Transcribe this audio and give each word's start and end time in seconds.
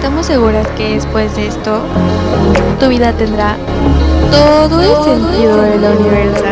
Estamos 0.00 0.24
seguras 0.24 0.66
que 0.78 0.94
después 0.94 1.36
de 1.36 1.48
esto, 1.48 1.82
tu 2.80 2.88
vida 2.88 3.12
tendrá 3.12 3.58
todo 4.30 4.80
el 4.80 5.04
sentido 5.04 5.60
de 5.60 5.78
la 5.78 5.90
universo. 5.90 6.44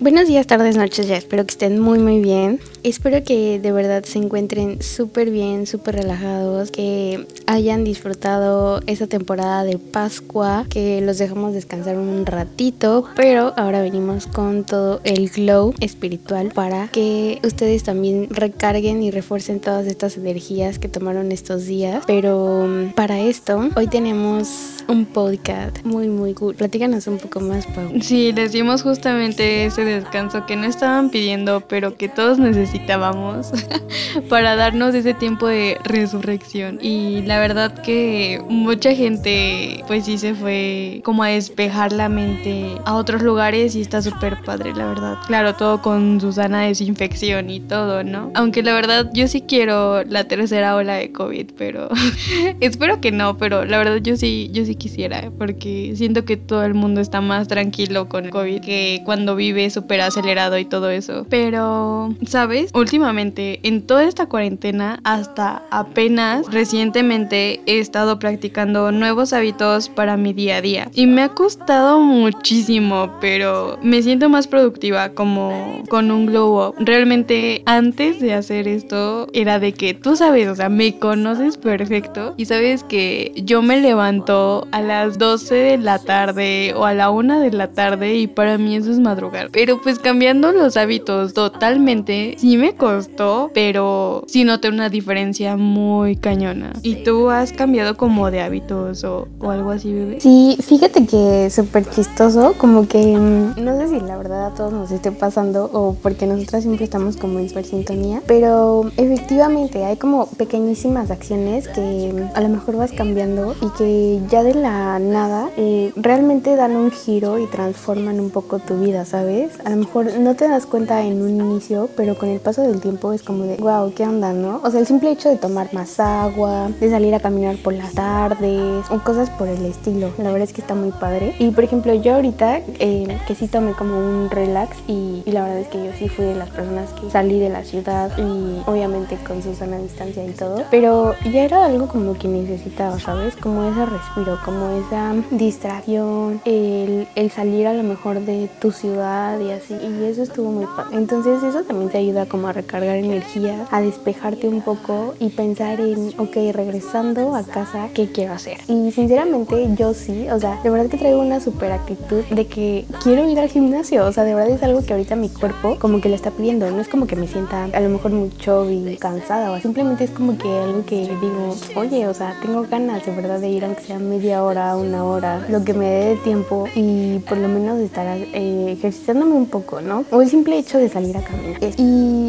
Buenos 0.00 0.26
días, 0.26 0.48
tardes, 0.48 0.76
noches, 0.76 1.06
ya 1.06 1.16
espero 1.16 1.46
que 1.46 1.52
estén 1.52 1.78
muy 1.78 2.00
muy 2.00 2.18
bien. 2.18 2.58
Espero 2.84 3.22
que 3.22 3.60
de 3.60 3.70
verdad 3.70 4.02
se 4.02 4.18
encuentren 4.18 4.82
súper 4.82 5.30
bien, 5.30 5.68
súper 5.68 5.94
relajados, 5.94 6.72
que 6.72 7.26
hayan 7.46 7.84
disfrutado 7.84 8.80
esa 8.88 9.06
temporada 9.06 9.62
de 9.62 9.78
Pascua, 9.78 10.66
que 10.68 11.00
los 11.00 11.18
dejamos 11.18 11.54
descansar 11.54 11.96
un 11.96 12.26
ratito, 12.26 13.04
pero 13.14 13.52
ahora 13.56 13.82
venimos 13.82 14.26
con 14.26 14.64
todo 14.64 15.00
el 15.04 15.28
glow 15.28 15.74
espiritual 15.78 16.50
para 16.52 16.88
que 16.88 17.38
ustedes 17.44 17.84
también 17.84 18.26
recarguen 18.30 19.00
y 19.02 19.12
refuercen 19.12 19.60
todas 19.60 19.86
estas 19.86 20.16
energías 20.16 20.80
que 20.80 20.88
tomaron 20.88 21.30
estos 21.30 21.66
días. 21.66 22.02
Pero 22.08 22.66
mm, 22.66 22.94
para 22.94 23.20
esto, 23.20 23.70
hoy 23.76 23.86
tenemos 23.86 24.48
un 24.88 25.06
podcast 25.06 25.84
muy 25.84 26.08
muy 26.08 26.34
cool. 26.34 26.56
Platícanos 26.56 27.06
un 27.06 27.18
poco 27.18 27.38
más, 27.38 27.64
Pau. 27.66 27.92
Sí, 28.00 28.32
les 28.32 28.50
dimos 28.50 28.82
justamente 28.82 29.66
ese 29.66 29.84
descanso 29.84 30.46
que 30.46 30.56
no 30.56 30.66
estaban 30.66 31.10
pidiendo, 31.10 31.62
pero 31.68 31.96
que 31.96 32.08
todos 32.08 32.38
necesitábamos 32.72 33.52
para 34.28 34.56
darnos 34.56 34.94
ese 34.94 35.14
tiempo 35.14 35.46
de 35.46 35.78
resurrección. 35.84 36.78
Y 36.80 37.22
la 37.22 37.38
verdad 37.38 37.82
que 37.82 38.40
mucha 38.48 38.94
gente 38.94 39.84
pues 39.86 40.06
sí 40.06 40.18
se 40.18 40.34
fue 40.34 41.02
como 41.04 41.22
a 41.22 41.28
despejar 41.28 41.92
la 41.92 42.08
mente 42.08 42.66
a 42.84 42.94
otros 42.94 43.22
lugares 43.22 43.74
y 43.76 43.82
está 43.82 44.00
súper 44.00 44.42
padre, 44.42 44.72
la 44.74 44.86
verdad. 44.86 45.18
Claro, 45.26 45.54
todo 45.54 45.82
con 45.82 46.20
su 46.20 46.32
sana 46.32 46.62
desinfección 46.62 47.50
y 47.50 47.60
todo, 47.60 48.02
¿no? 48.04 48.30
Aunque 48.34 48.62
la 48.62 48.74
verdad 48.74 49.10
yo 49.12 49.28
sí 49.28 49.42
quiero 49.42 50.02
la 50.04 50.24
tercera 50.24 50.74
ola 50.74 50.94
de 50.94 51.12
COVID, 51.12 51.52
pero 51.58 51.88
espero 52.60 53.00
que 53.00 53.12
no, 53.12 53.36
pero 53.36 53.64
la 53.64 53.78
verdad 53.78 53.96
yo 53.96 54.16
sí, 54.16 54.50
yo 54.52 54.64
sí 54.64 54.76
quisiera, 54.76 55.30
porque 55.38 55.92
siento 55.96 56.24
que 56.24 56.36
todo 56.36 56.64
el 56.64 56.74
mundo 56.74 57.00
está 57.00 57.20
más 57.20 57.48
tranquilo 57.48 58.08
con 58.08 58.26
el 58.26 58.30
COVID 58.30 58.60
que 58.60 59.02
cuando 59.04 59.36
vive 59.36 59.68
súper 59.68 60.00
acelerado 60.00 60.58
y 60.58 60.64
todo 60.64 60.90
eso. 60.90 61.26
Pero, 61.28 62.14
¿sabes? 62.26 62.61
Últimamente, 62.74 63.60
en 63.62 63.82
toda 63.82 64.04
esta 64.04 64.26
cuarentena, 64.26 65.00
hasta 65.04 65.62
apenas 65.70 66.52
recientemente 66.52 67.60
he 67.66 67.78
estado 67.78 68.18
practicando 68.18 68.92
nuevos 68.92 69.32
hábitos 69.32 69.88
para 69.88 70.16
mi 70.16 70.32
día 70.32 70.56
a 70.56 70.62
día. 70.62 70.90
Y 70.94 71.06
me 71.06 71.22
ha 71.22 71.28
costado 71.30 72.00
muchísimo, 72.00 73.10
pero 73.20 73.78
me 73.82 74.02
siento 74.02 74.28
más 74.28 74.46
productiva 74.46 75.10
como 75.10 75.82
con 75.88 76.10
un 76.10 76.26
glow 76.26 76.68
up. 76.68 76.74
Realmente 76.78 77.62
antes 77.66 78.20
de 78.20 78.34
hacer 78.34 78.68
esto 78.68 79.28
era 79.32 79.58
de 79.58 79.72
que 79.72 79.94
tú 79.94 80.16
sabes, 80.16 80.48
o 80.48 80.54
sea, 80.54 80.68
me 80.68 80.98
conoces 80.98 81.56
perfecto 81.56 82.34
y 82.36 82.46
sabes 82.46 82.84
que 82.84 83.32
yo 83.36 83.62
me 83.62 83.80
levanto 83.80 84.66
a 84.72 84.80
las 84.80 85.18
12 85.18 85.54
de 85.54 85.78
la 85.78 85.98
tarde 85.98 86.74
o 86.76 86.84
a 86.84 86.94
la 86.94 87.10
1 87.10 87.40
de 87.40 87.52
la 87.52 87.68
tarde 87.68 88.16
y 88.16 88.26
para 88.26 88.58
mí 88.58 88.76
eso 88.76 88.90
es 88.90 88.98
madrugar. 88.98 89.50
Pero 89.52 89.80
pues 89.80 89.98
cambiando 89.98 90.52
los 90.52 90.76
hábitos 90.76 91.34
totalmente, 91.34 92.36
me 92.56 92.74
costó, 92.74 93.50
pero 93.54 94.24
sí 94.26 94.44
noté 94.44 94.68
una 94.68 94.88
diferencia 94.88 95.56
muy 95.56 96.16
cañona. 96.16 96.72
¿Y 96.82 96.96
tú 97.04 97.30
has 97.30 97.52
cambiado 97.52 97.96
como 97.96 98.30
de 98.30 98.40
hábitos 98.40 99.04
o, 99.04 99.28
algo 99.42 99.70
así, 99.70 99.92
bebé? 99.92 100.20
Sí, 100.20 100.56
fíjate 100.60 101.06
que 101.06 101.50
súper 101.50 101.88
chistoso, 101.88 102.54
como 102.58 102.88
que 102.88 103.16
mm, 103.16 103.62
no 103.62 103.78
sé 103.78 103.88
si 103.88 104.00
la 104.00 104.16
verdad 104.16 104.46
a 104.46 104.54
todos 104.54 104.72
nos 104.72 104.90
esté 104.90 105.12
pasando 105.12 105.70
o 105.72 105.96
porque 106.02 106.26
nosotras 106.26 106.62
siempre 106.62 106.84
estamos 106.84 107.16
como 107.16 107.38
en 107.38 107.48
sintonía, 107.64 108.22
pero 108.26 108.90
efectivamente 108.96 109.84
hay 109.84 109.96
como 109.96 110.26
pequeñísimas 110.26 111.10
acciones 111.10 111.68
que 111.68 112.12
mm, 112.12 112.36
a 112.36 112.40
lo 112.40 112.48
mejor 112.48 112.76
vas 112.76 112.92
cambiando 112.92 113.54
y 113.60 113.68
que 113.76 114.20
ya 114.30 114.42
de 114.42 114.54
la 114.54 114.98
nada 114.98 115.50
eh, 115.56 115.92
realmente 115.96 116.56
dan 116.56 116.76
un 116.76 116.90
giro 116.90 117.38
y 117.38 117.46
transforman 117.46 118.20
un 118.20 118.30
poco 118.30 118.58
tu 118.58 118.78
vida, 118.78 119.04
¿sabes? 119.04 119.52
a 119.64 119.70
lo 119.70 119.76
mejor 119.76 120.18
no 120.18 120.34
te 120.34 120.48
das 120.48 120.66
cuenta 120.66 121.02
en 121.02 121.22
un 121.22 121.40
inicio, 121.40 121.88
pero 121.96 122.16
con 122.16 122.28
el 122.28 122.40
paso 122.42 122.62
del 122.62 122.80
tiempo 122.80 123.12
es 123.12 123.22
como 123.22 123.44
de, 123.44 123.56
wow, 123.56 123.92
¿qué 123.94 124.04
onda, 124.04 124.32
no? 124.32 124.60
O 124.62 124.70
sea, 124.70 124.80
el 124.80 124.86
simple 124.86 125.10
hecho 125.10 125.28
de 125.28 125.36
tomar 125.36 125.72
más 125.72 125.98
agua, 126.00 126.70
de 126.80 126.90
salir 126.90 127.14
a 127.14 127.20
caminar 127.20 127.56
por 127.56 127.72
las 127.72 127.92
tardes 127.94 128.84
o 128.90 128.98
cosas 129.02 129.30
por 129.30 129.48
el 129.48 129.64
estilo. 129.64 130.10
La 130.18 130.30
verdad 130.30 130.42
es 130.42 130.52
que 130.52 130.60
está 130.60 130.74
muy 130.74 130.90
padre. 130.90 131.34
Y 131.38 131.50
por 131.50 131.64
ejemplo, 131.64 131.94
yo 131.94 132.14
ahorita 132.14 132.58
eh, 132.78 133.18
que 133.26 133.34
sí 133.34 133.48
tomé 133.48 133.72
como 133.72 133.96
un 133.96 134.30
relax 134.30 134.76
y, 134.86 135.22
la 135.26 135.44
verdad 135.44 135.60
es 135.60 135.68
que 135.68 135.84
yo 135.84 135.92
sí 135.98 136.08
fui 136.08 136.26
de 136.26 136.34
las 136.34 136.50
personas 136.50 136.90
que 136.92 137.10
salí 137.10 137.38
de 137.38 137.48
la 137.48 137.64
ciudad 137.64 138.10
y 138.18 138.60
obviamente 138.66 139.16
con 139.26 139.42
su 139.42 139.54
sana 139.54 139.78
distancia 139.78 140.24
y 140.24 140.32
todo, 140.32 140.64
pero 140.70 141.14
ya 141.32 141.44
era 141.44 141.64
algo 141.64 141.88
como 141.88 142.14
que 142.18 142.28
necesitaba, 142.28 142.98
¿sabes? 143.00 143.34
Como 143.36 143.64
ese 143.64 143.86
respiro, 143.86 144.38
como 144.44 144.68
esa 144.70 145.14
distracción, 145.30 146.40
el, 146.44 147.08
el 147.14 147.30
salir 147.30 147.66
a 147.66 147.72
lo 147.72 147.82
mejor 147.82 148.20
de 148.20 148.50
tu 148.60 148.72
ciudad 148.72 149.38
y 149.40 149.50
así. 149.50 149.74
Y 149.74 150.04
eso 150.04 150.22
estuvo 150.22 150.50
muy 150.50 150.66
padre. 150.66 150.98
Entonces 150.98 151.42
eso 151.42 151.62
también 151.62 151.90
te 151.90 151.98
ayuda 151.98 152.26
como 152.32 152.48
a 152.48 152.52
recargar 152.52 152.96
energía, 152.96 153.66
a 153.70 153.82
despejarte 153.82 154.48
un 154.48 154.62
poco 154.62 155.14
y 155.20 155.28
pensar 155.28 155.80
en, 155.80 156.14
ok, 156.18 156.34
regresando 156.54 157.36
a 157.36 157.42
casa, 157.42 157.90
¿qué 157.92 158.10
quiero 158.10 158.32
hacer? 158.32 158.56
Y 158.68 158.90
sinceramente 158.90 159.68
yo 159.76 159.92
sí, 159.92 160.26
o 160.30 160.40
sea, 160.40 160.58
de 160.62 160.70
verdad 160.70 160.90
que 160.90 160.96
traigo 160.96 161.20
una 161.20 161.40
super 161.40 161.70
actitud 161.70 162.24
de 162.30 162.46
que 162.46 162.86
quiero 163.02 163.28
ir 163.28 163.38
al 163.38 163.50
gimnasio. 163.50 164.06
O 164.06 164.12
sea, 164.12 164.24
de 164.24 164.34
verdad 164.34 164.50
es 164.50 164.62
algo 164.62 164.82
que 164.82 164.94
ahorita 164.94 165.14
mi 165.14 165.28
cuerpo 165.28 165.76
como 165.78 166.00
que 166.00 166.08
le 166.08 166.14
está 166.14 166.30
pidiendo. 166.30 166.70
No 166.70 166.80
es 166.80 166.88
como 166.88 167.06
que 167.06 167.16
me 167.16 167.28
sienta 167.28 167.64
a 167.64 167.80
lo 167.80 167.90
mejor 167.90 168.12
mucho 168.12 168.70
y 168.70 168.96
cansada 168.96 169.52
o 169.52 169.60
simplemente 169.60 170.04
es 170.04 170.10
como 170.10 170.38
que 170.38 170.48
algo 170.48 170.86
que 170.86 171.00
digo, 171.20 171.54
oye, 171.76 172.08
o 172.08 172.14
sea, 172.14 172.34
tengo 172.40 172.62
ganas 172.62 173.04
de 173.04 173.14
verdad 173.14 173.40
de 173.40 173.50
ir 173.50 173.64
aunque 173.66 173.82
sea 173.82 173.98
media 173.98 174.42
hora, 174.42 174.74
una 174.76 175.04
hora, 175.04 175.46
lo 175.50 175.62
que 175.64 175.74
me 175.74 175.86
dé 175.86 176.04
de 176.10 176.16
tiempo 176.16 176.66
y 176.74 177.18
por 177.28 177.36
lo 177.36 177.48
menos 177.48 177.78
estar 177.78 178.06
eh, 178.16 178.72
ejercitándome 178.72 179.34
un 179.34 179.46
poco, 179.46 179.82
¿no? 179.82 180.06
O 180.10 180.22
el 180.22 180.30
simple 180.30 180.58
hecho 180.58 180.78
de 180.78 180.88
salir 180.88 181.16
a 181.16 181.22
caminar. 181.22 181.58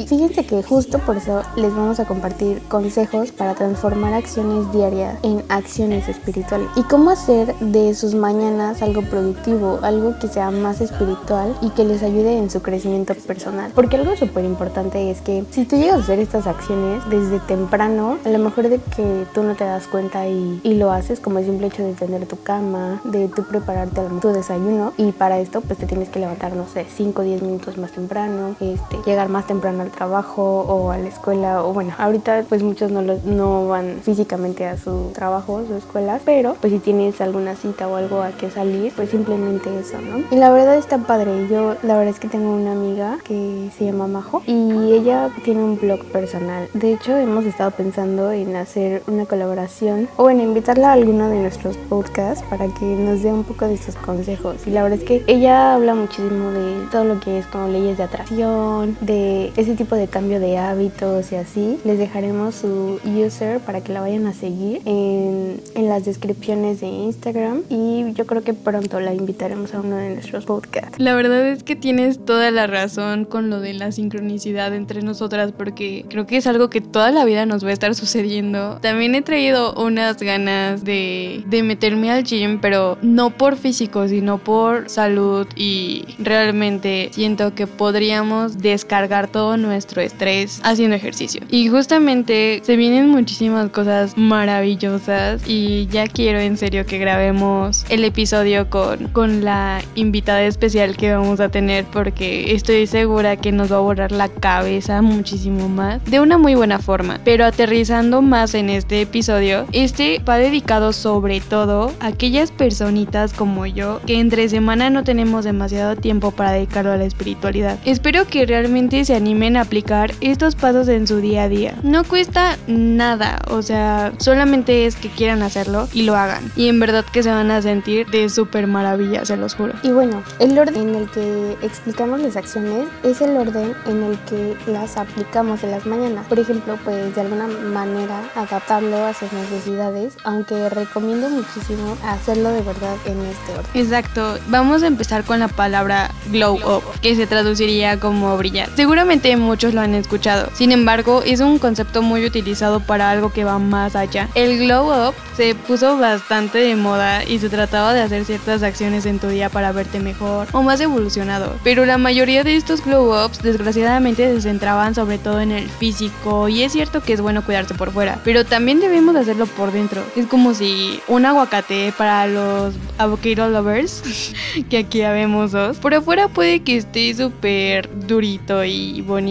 Fíjense 0.07 0.45
que 0.45 0.63
justo 0.63 0.99
por 0.99 1.17
eso 1.17 1.41
les 1.55 1.73
vamos 1.75 1.99
a 1.99 2.05
compartir 2.05 2.61
consejos 2.69 3.31
para 3.31 3.53
transformar 3.55 4.13
acciones 4.13 4.71
diarias 4.71 5.17
en 5.23 5.43
acciones 5.49 6.07
espirituales. 6.09 6.67
Y 6.75 6.83
cómo 6.83 7.11
hacer 7.11 7.55
de 7.59 7.93
sus 7.93 8.15
mañanas 8.15 8.81
algo 8.81 9.01
productivo, 9.03 9.79
algo 9.81 10.17
que 10.19 10.27
sea 10.27 10.51
más 10.51 10.81
espiritual 10.81 11.55
y 11.61 11.69
que 11.71 11.83
les 11.83 12.03
ayude 12.03 12.37
en 12.37 12.49
su 12.49 12.61
crecimiento 12.61 13.13
personal. 13.15 13.71
Porque 13.75 13.97
algo 13.97 14.15
súper 14.15 14.45
importante 14.45 15.11
es 15.11 15.21
que 15.21 15.45
si 15.51 15.65
tú 15.65 15.77
llegas 15.77 15.99
a 15.99 16.03
hacer 16.03 16.19
estas 16.19 16.47
acciones 16.47 17.07
desde 17.09 17.39
temprano, 17.39 18.17
a 18.25 18.29
lo 18.29 18.39
mejor 18.39 18.69
de 18.69 18.79
que 18.79 19.25
tú 19.33 19.43
no 19.43 19.55
te 19.55 19.63
das 19.63 19.87
cuenta 19.87 20.27
y, 20.27 20.59
y 20.63 20.75
lo 20.75 20.91
haces 20.91 21.19
como 21.19 21.39
el 21.39 21.45
simple 21.45 21.67
hecho 21.67 21.83
de 21.83 21.93
tener 21.93 22.25
tu 22.27 22.41
cama, 22.41 23.01
de 23.03 23.27
tú 23.27 23.43
prepararte 23.43 24.01
tu 24.21 24.29
desayuno 24.29 24.93
y 24.97 25.11
para 25.11 25.39
esto 25.39 25.61
pues 25.61 25.79
te 25.79 25.85
tienes 25.85 26.09
que 26.09 26.19
levantar, 26.19 26.55
no 26.55 26.67
sé, 26.67 26.85
5 26.95 27.21
o 27.21 27.25
10 27.25 27.41
minutos 27.41 27.77
más 27.77 27.91
temprano, 27.91 28.55
este, 28.59 28.97
llegar 29.05 29.29
más 29.29 29.47
temprano 29.47 29.72
al 29.81 29.91
trabajo 29.91 30.61
o 30.61 30.91
a 30.91 30.97
la 30.97 31.07
escuela, 31.07 31.63
o 31.63 31.73
bueno, 31.73 31.93
ahorita 31.97 32.45
pues 32.49 32.63
muchos 32.63 32.91
no, 32.91 33.01
no 33.01 33.67
van 33.67 33.99
físicamente 34.01 34.65
a 34.65 34.77
su 34.77 35.11
trabajo, 35.13 35.53
o 35.53 35.65
su 35.65 35.75
escuela, 35.75 36.19
pero 36.25 36.55
pues 36.59 36.73
si 36.73 36.79
tienes 36.79 37.19
alguna 37.21 37.55
cita 37.55 37.87
o 37.87 37.95
algo 37.95 38.21
a 38.21 38.31
que 38.31 38.49
salir, 38.49 38.93
pues 38.95 39.09
simplemente 39.09 39.69
eso, 39.79 39.99
¿no? 39.99 40.23
Y 40.31 40.35
la 40.39 40.51
verdad 40.51 40.77
está 40.77 40.97
padre, 40.97 41.47
yo 41.49 41.75
la 41.83 41.97
verdad 41.97 42.13
es 42.13 42.19
que 42.19 42.27
tengo 42.27 42.51
una 42.53 42.71
amiga 42.71 43.17
que 43.23 43.69
se 43.77 43.85
llama 43.85 44.07
Majo 44.07 44.41
y 44.45 44.91
ella 44.91 45.29
tiene 45.43 45.63
un 45.63 45.77
blog 45.79 46.03
personal. 46.05 46.69
De 46.73 46.93
hecho, 46.93 47.15
hemos 47.15 47.45
estado 47.45 47.71
pensando 47.71 48.31
en 48.31 48.55
hacer 48.55 49.03
una 49.07 49.25
colaboración 49.25 50.07
o 50.17 50.29
en 50.29 50.41
invitarla 50.41 50.89
a 50.89 50.93
alguno 50.93 51.29
de 51.29 51.39
nuestros 51.39 51.77
podcasts 51.77 52.43
para 52.49 52.67
que 52.67 52.85
nos 52.85 53.23
dé 53.23 53.31
un 53.31 53.43
poco 53.43 53.67
de 53.67 53.77
sus 53.77 53.95
consejos. 53.95 54.67
Y 54.67 54.71
la 54.71 54.83
verdad 54.83 54.99
es 54.99 55.05
que 55.05 55.23
ella 55.27 55.73
habla 55.73 55.95
muchísimo 55.95 56.51
de 56.51 56.87
todo 56.91 57.03
lo 57.03 57.19
que 57.19 57.39
es 57.39 57.45
como 57.47 57.67
leyes 57.67 57.97
de 57.97 58.03
atracción, 58.03 58.97
de 59.01 59.51
ese 59.63 59.75
tipo 59.75 59.95
de 59.95 60.07
cambio 60.07 60.39
de 60.39 60.57
hábitos 60.57 61.31
y 61.31 61.35
así. 61.35 61.77
Les 61.83 61.97
dejaremos 61.97 62.55
su 62.55 62.99
user 63.03 63.59
para 63.59 63.81
que 63.81 63.93
la 63.93 64.01
vayan 64.01 64.27
a 64.27 64.33
seguir 64.33 64.81
en, 64.85 65.61
en 65.75 65.89
las 65.89 66.05
descripciones 66.05 66.81
de 66.81 66.87
Instagram 66.87 67.63
y 67.69 68.13
yo 68.13 68.25
creo 68.25 68.43
que 68.43 68.53
pronto 68.53 68.99
la 68.99 69.13
invitaremos 69.13 69.73
a 69.73 69.79
uno 69.79 69.95
de 69.95 70.13
nuestros 70.15 70.45
podcasts. 70.45 70.99
La 70.99 71.15
verdad 71.15 71.47
es 71.47 71.63
que 71.63 71.75
tienes 71.75 72.23
toda 72.23 72.51
la 72.51 72.67
razón 72.67 73.25
con 73.25 73.49
lo 73.49 73.59
de 73.59 73.73
la 73.73 73.91
sincronicidad 73.91 74.73
entre 74.73 75.01
nosotras 75.01 75.51
porque 75.51 76.05
creo 76.09 76.25
que 76.25 76.37
es 76.37 76.47
algo 76.47 76.69
que 76.69 76.81
toda 76.81 77.11
la 77.11 77.25
vida 77.25 77.45
nos 77.45 77.63
va 77.63 77.69
a 77.69 77.73
estar 77.73 77.95
sucediendo. 77.95 78.79
También 78.81 79.15
he 79.15 79.21
traído 79.21 79.73
unas 79.75 80.17
ganas 80.17 80.83
de, 80.83 81.43
de 81.47 81.63
meterme 81.63 82.11
al 82.11 82.23
gym, 82.23 82.59
pero 82.59 82.97
no 83.01 83.31
por 83.31 83.55
físico, 83.55 84.07
sino 84.07 84.37
por 84.37 84.89
salud 84.89 85.47
y 85.55 86.05
realmente 86.19 87.09
siento 87.13 87.55
que 87.55 87.67
podríamos 87.67 88.57
descargar 88.57 89.27
todo 89.27 89.52
nuestro 89.57 90.01
estrés 90.01 90.59
haciendo 90.63 90.95
ejercicio. 90.95 91.41
Y 91.49 91.67
justamente 91.67 92.61
se 92.63 92.75
vienen 92.75 93.09
muchísimas 93.09 93.69
cosas 93.69 94.17
maravillosas 94.17 95.41
y 95.47 95.87
ya 95.87 96.07
quiero 96.07 96.39
en 96.39 96.57
serio 96.57 96.85
que 96.85 96.97
grabemos 96.97 97.85
el 97.89 98.03
episodio 98.03 98.69
con, 98.69 99.07
con 99.09 99.43
la 99.43 99.81
invitada 99.95 100.43
especial 100.43 100.97
que 100.97 101.13
vamos 101.13 101.39
a 101.39 101.49
tener 101.49 101.85
porque 101.85 102.53
estoy 102.53 102.87
segura 102.87 103.35
que 103.37 103.51
nos 103.51 103.71
va 103.71 103.77
a 103.77 103.79
borrar 103.79 104.11
la 104.11 104.29
cabeza 104.29 105.01
muchísimo 105.01 105.69
más 105.69 106.03
de 106.05 106.19
una 106.19 106.37
muy 106.37 106.55
buena 106.55 106.79
forma. 106.79 107.19
Pero 107.23 107.45
aterrizando 107.45 108.21
más 108.21 108.53
en 108.53 108.69
este 108.69 109.01
episodio, 109.01 109.65
este 109.71 110.19
va 110.19 110.37
dedicado 110.37 110.93
sobre 110.93 111.41
todo 111.41 111.91
a 111.99 112.07
aquellas 112.07 112.51
personitas 112.51 113.33
como 113.33 113.65
yo 113.65 114.01
que 114.05 114.19
entre 114.19 114.49
semana 114.49 114.89
no 114.89 115.03
tenemos 115.03 115.45
demasiado 115.45 115.95
tiempo 115.95 116.31
para 116.31 116.51
dedicarlo 116.51 116.91
a 116.91 116.97
la 116.97 117.05
espiritualidad. 117.05 117.77
Espero 117.85 118.25
que 118.27 118.45
realmente 118.45 119.03
se 119.05 119.15
animen 119.15 119.42
aplicar 119.57 120.11
estos 120.21 120.55
pasos 120.55 120.87
en 120.87 121.07
su 121.07 121.17
día 121.17 121.43
a 121.43 121.49
día. 121.49 121.75
No 121.83 122.03
cuesta 122.03 122.57
nada, 122.67 123.39
o 123.49 123.61
sea, 123.61 124.13
solamente 124.17 124.85
es 124.85 124.95
que 124.95 125.09
quieran 125.09 125.41
hacerlo 125.43 125.87
y 125.93 126.03
lo 126.03 126.15
hagan. 126.15 126.51
Y 126.55 126.69
en 126.69 126.79
verdad 126.79 127.05
que 127.11 127.23
se 127.23 127.29
van 127.29 127.51
a 127.51 127.61
sentir 127.61 128.07
de 128.07 128.29
súper 128.29 128.67
maravilla, 128.67 129.25
se 129.25 129.37
los 129.37 129.55
juro. 129.55 129.73
Y 129.83 129.89
bueno, 129.89 130.23
el 130.39 130.57
orden 130.57 130.89
en 130.89 130.95
el 130.95 131.09
que 131.11 131.57
explicamos 131.61 132.21
las 132.21 132.35
acciones 132.35 132.87
es 133.03 133.21
el 133.21 133.35
orden 133.37 133.73
en 133.87 134.03
el 134.03 134.17
que 134.19 134.55
las 134.71 134.97
aplicamos 134.97 135.63
en 135.63 135.71
las 135.71 135.85
mañanas. 135.85 136.25
Por 136.27 136.39
ejemplo, 136.39 136.77
pues 136.83 137.13
de 137.15 137.21
alguna 137.21 137.47
manera 137.47 138.21
adaptando 138.35 139.05
a 139.05 139.13
sus 139.13 139.31
necesidades, 139.33 140.15
aunque 140.23 140.69
recomiendo 140.69 141.29
muchísimo 141.29 141.97
hacerlo 142.05 142.49
de 142.51 142.61
verdad 142.61 142.95
en 143.05 143.19
este 143.25 143.51
orden. 143.51 143.71
Exacto, 143.73 144.37
vamos 144.47 144.83
a 144.83 144.87
empezar 144.87 145.23
con 145.23 145.39
la 145.39 145.47
palabra 145.47 146.11
glow 146.31 146.55
up, 146.55 146.83
que 147.01 147.15
se 147.15 147.27
traduciría 147.27 147.99
como 147.99 148.37
brillar. 148.37 148.69
Seguramente 148.75 149.32
muchos 149.37 149.73
lo 149.73 149.81
han 149.81 149.95
escuchado, 149.95 150.49
sin 150.53 150.71
embargo 150.71 151.23
es 151.25 151.39
un 151.39 151.59
concepto 151.59 152.01
muy 152.01 152.25
utilizado 152.25 152.79
para 152.79 153.09
algo 153.09 153.31
que 153.31 153.43
va 153.43 153.59
más 153.59 153.95
allá. 153.95 154.29
El 154.35 154.59
glow 154.59 155.09
up 155.09 155.15
se 155.35 155.55
puso 155.55 155.97
bastante 155.97 156.59
de 156.59 156.75
moda 156.75 157.23
y 157.23 157.39
se 157.39 157.49
trataba 157.49 157.93
de 157.93 158.01
hacer 158.01 158.25
ciertas 158.25 158.63
acciones 158.63 159.05
en 159.05 159.19
tu 159.19 159.27
día 159.27 159.49
para 159.49 159.71
verte 159.71 159.99
mejor 159.99 160.47
o 160.51 160.61
más 160.61 160.79
evolucionado, 160.79 161.57
pero 161.63 161.85
la 161.85 161.97
mayoría 161.97 162.43
de 162.43 162.55
estos 162.55 162.83
glow 162.83 163.25
ups 163.25 163.41
desgraciadamente 163.41 164.33
se 164.35 164.41
centraban 164.41 164.95
sobre 164.95 165.17
todo 165.17 165.41
en 165.41 165.51
el 165.51 165.67
físico 165.67 166.49
y 166.49 166.63
es 166.63 166.71
cierto 166.71 167.01
que 167.01 167.13
es 167.13 167.21
bueno 167.21 167.43
cuidarse 167.43 167.73
por 167.73 167.91
fuera, 167.91 168.19
pero 168.23 168.45
también 168.45 168.79
debemos 168.79 169.15
hacerlo 169.15 169.45
por 169.47 169.71
dentro. 169.71 170.03
Es 170.15 170.27
como 170.27 170.53
si 170.53 170.99
un 171.07 171.25
aguacate 171.25 171.93
para 171.97 172.27
los 172.27 172.75
avocado 172.97 173.49
lovers, 173.49 174.33
que 174.69 174.79
aquí 174.79 174.99
ya 174.99 175.11
vemos 175.11 175.51
dos, 175.51 175.77
por 175.77 175.93
afuera 175.93 176.27
puede 176.27 176.61
que 176.61 176.77
esté 176.77 177.13
súper 177.13 177.89
durito 178.07 178.63
y 178.63 179.01
bonito, 179.01 179.22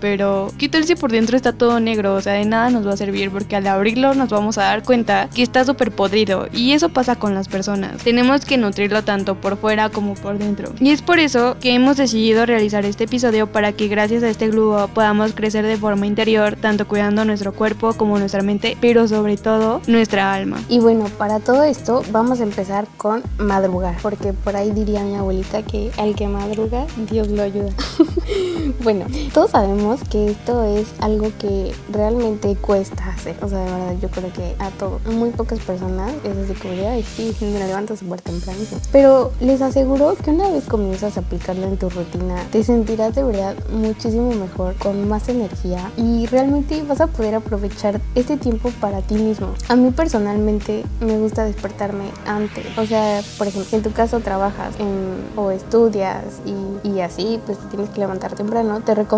pero 0.00 0.52
¿qué 0.58 0.68
tal 0.68 0.84
si 0.84 0.94
por 0.94 1.10
dentro 1.10 1.36
está 1.36 1.52
todo 1.52 1.80
negro? 1.80 2.14
O 2.14 2.20
sea, 2.20 2.34
de 2.34 2.44
nada 2.44 2.70
nos 2.70 2.86
va 2.86 2.92
a 2.92 2.96
servir 2.96 3.30
porque 3.30 3.56
al 3.56 3.66
abrirlo 3.66 4.14
nos 4.14 4.30
vamos 4.30 4.58
a 4.58 4.64
dar 4.64 4.82
cuenta 4.82 5.28
que 5.34 5.42
está 5.42 5.64
súper 5.64 5.92
podrido 5.92 6.48
y 6.52 6.72
eso 6.72 6.88
pasa 6.88 7.16
con 7.16 7.34
las 7.34 7.48
personas. 7.48 8.02
Tenemos 8.02 8.44
que 8.44 8.56
nutrirlo 8.56 9.04
tanto 9.04 9.34
por 9.34 9.56
fuera 9.56 9.88
como 9.90 10.14
por 10.14 10.38
dentro. 10.38 10.72
Y 10.80 10.90
es 10.90 11.02
por 11.02 11.18
eso 11.18 11.56
que 11.60 11.74
hemos 11.74 11.96
decidido 11.96 12.46
realizar 12.46 12.84
este 12.84 13.04
episodio 13.04 13.46
para 13.46 13.72
que 13.72 13.88
gracias 13.88 14.22
a 14.22 14.30
este 14.30 14.48
globo 14.48 14.88
podamos 14.88 15.32
crecer 15.32 15.64
de 15.64 15.76
forma 15.76 16.06
interior, 16.06 16.56
tanto 16.60 16.86
cuidando 16.86 17.24
nuestro 17.24 17.52
cuerpo 17.52 17.92
como 17.94 18.18
nuestra 18.18 18.42
mente, 18.42 18.76
pero 18.80 19.08
sobre 19.08 19.36
todo 19.36 19.80
nuestra 19.86 20.32
alma. 20.32 20.60
Y 20.68 20.80
bueno, 20.80 21.06
para 21.16 21.40
todo 21.40 21.64
esto 21.64 22.02
vamos 22.10 22.40
a 22.40 22.44
empezar 22.44 22.86
con 22.96 23.22
madrugar, 23.38 23.96
porque 24.02 24.32
por 24.32 24.56
ahí 24.56 24.70
diría 24.70 25.02
mi 25.02 25.14
abuelita 25.14 25.62
que 25.62 25.90
al 25.98 26.14
que 26.14 26.28
madruga, 26.28 26.86
Dios 27.10 27.28
lo 27.28 27.42
ayuda. 27.42 27.70
bueno, 28.82 29.06
todos 29.28 29.50
sabemos 29.50 30.00
que 30.08 30.30
esto 30.30 30.64
es 30.64 30.86
algo 31.00 31.30
que 31.38 31.74
realmente 31.90 32.56
cuesta 32.56 33.10
hacer. 33.10 33.36
O 33.42 33.48
sea, 33.48 33.58
de 33.58 33.70
verdad, 33.70 33.94
yo 34.00 34.08
creo 34.08 34.32
que 34.32 34.56
a 34.58 34.70
todos, 34.70 35.04
muy 35.06 35.30
pocas 35.30 35.58
personas 35.60 36.12
es 36.24 36.36
así 36.36 36.54
como 36.54 36.74
de, 36.74 36.86
ay, 36.86 37.02
sí, 37.02 37.36
me 37.40 37.58
levanto 37.58 37.96
súper 37.96 38.20
temprano. 38.20 38.58
Pero 38.92 39.32
les 39.40 39.60
aseguro 39.60 40.16
que 40.16 40.30
una 40.30 40.48
vez 40.48 40.64
comienzas 40.64 41.16
a 41.16 41.20
aplicarlo 41.20 41.66
en 41.66 41.76
tu 41.76 41.90
rutina, 41.90 42.36
te 42.50 42.62
sentirás 42.64 43.14
de 43.14 43.24
verdad 43.24 43.56
muchísimo 43.70 44.32
mejor, 44.32 44.74
con 44.76 45.08
más 45.08 45.28
energía 45.28 45.90
y 45.96 46.26
realmente 46.26 46.82
vas 46.82 47.00
a 47.00 47.06
poder 47.06 47.34
aprovechar 47.34 48.00
este 48.14 48.36
tiempo 48.36 48.70
para 48.80 49.02
ti 49.02 49.14
mismo. 49.14 49.54
A 49.68 49.76
mí 49.76 49.90
personalmente 49.90 50.84
me 51.00 51.18
gusta 51.18 51.44
despertarme 51.44 52.04
antes. 52.26 52.66
O 52.78 52.86
sea, 52.86 53.20
por 53.36 53.46
ejemplo, 53.46 53.76
en 53.76 53.82
tu 53.82 53.92
caso 53.92 54.20
trabajas 54.20 54.74
o 55.36 55.50
estudias 55.50 56.40
y, 56.46 56.88
y 56.88 57.00
así, 57.00 57.40
pues 57.44 57.58
te 57.58 57.66
tienes 57.68 57.90
que 57.90 58.00
levantar 58.00 58.34
temprano, 58.34 58.80
te 58.80 58.94
recomiendo 58.94 59.17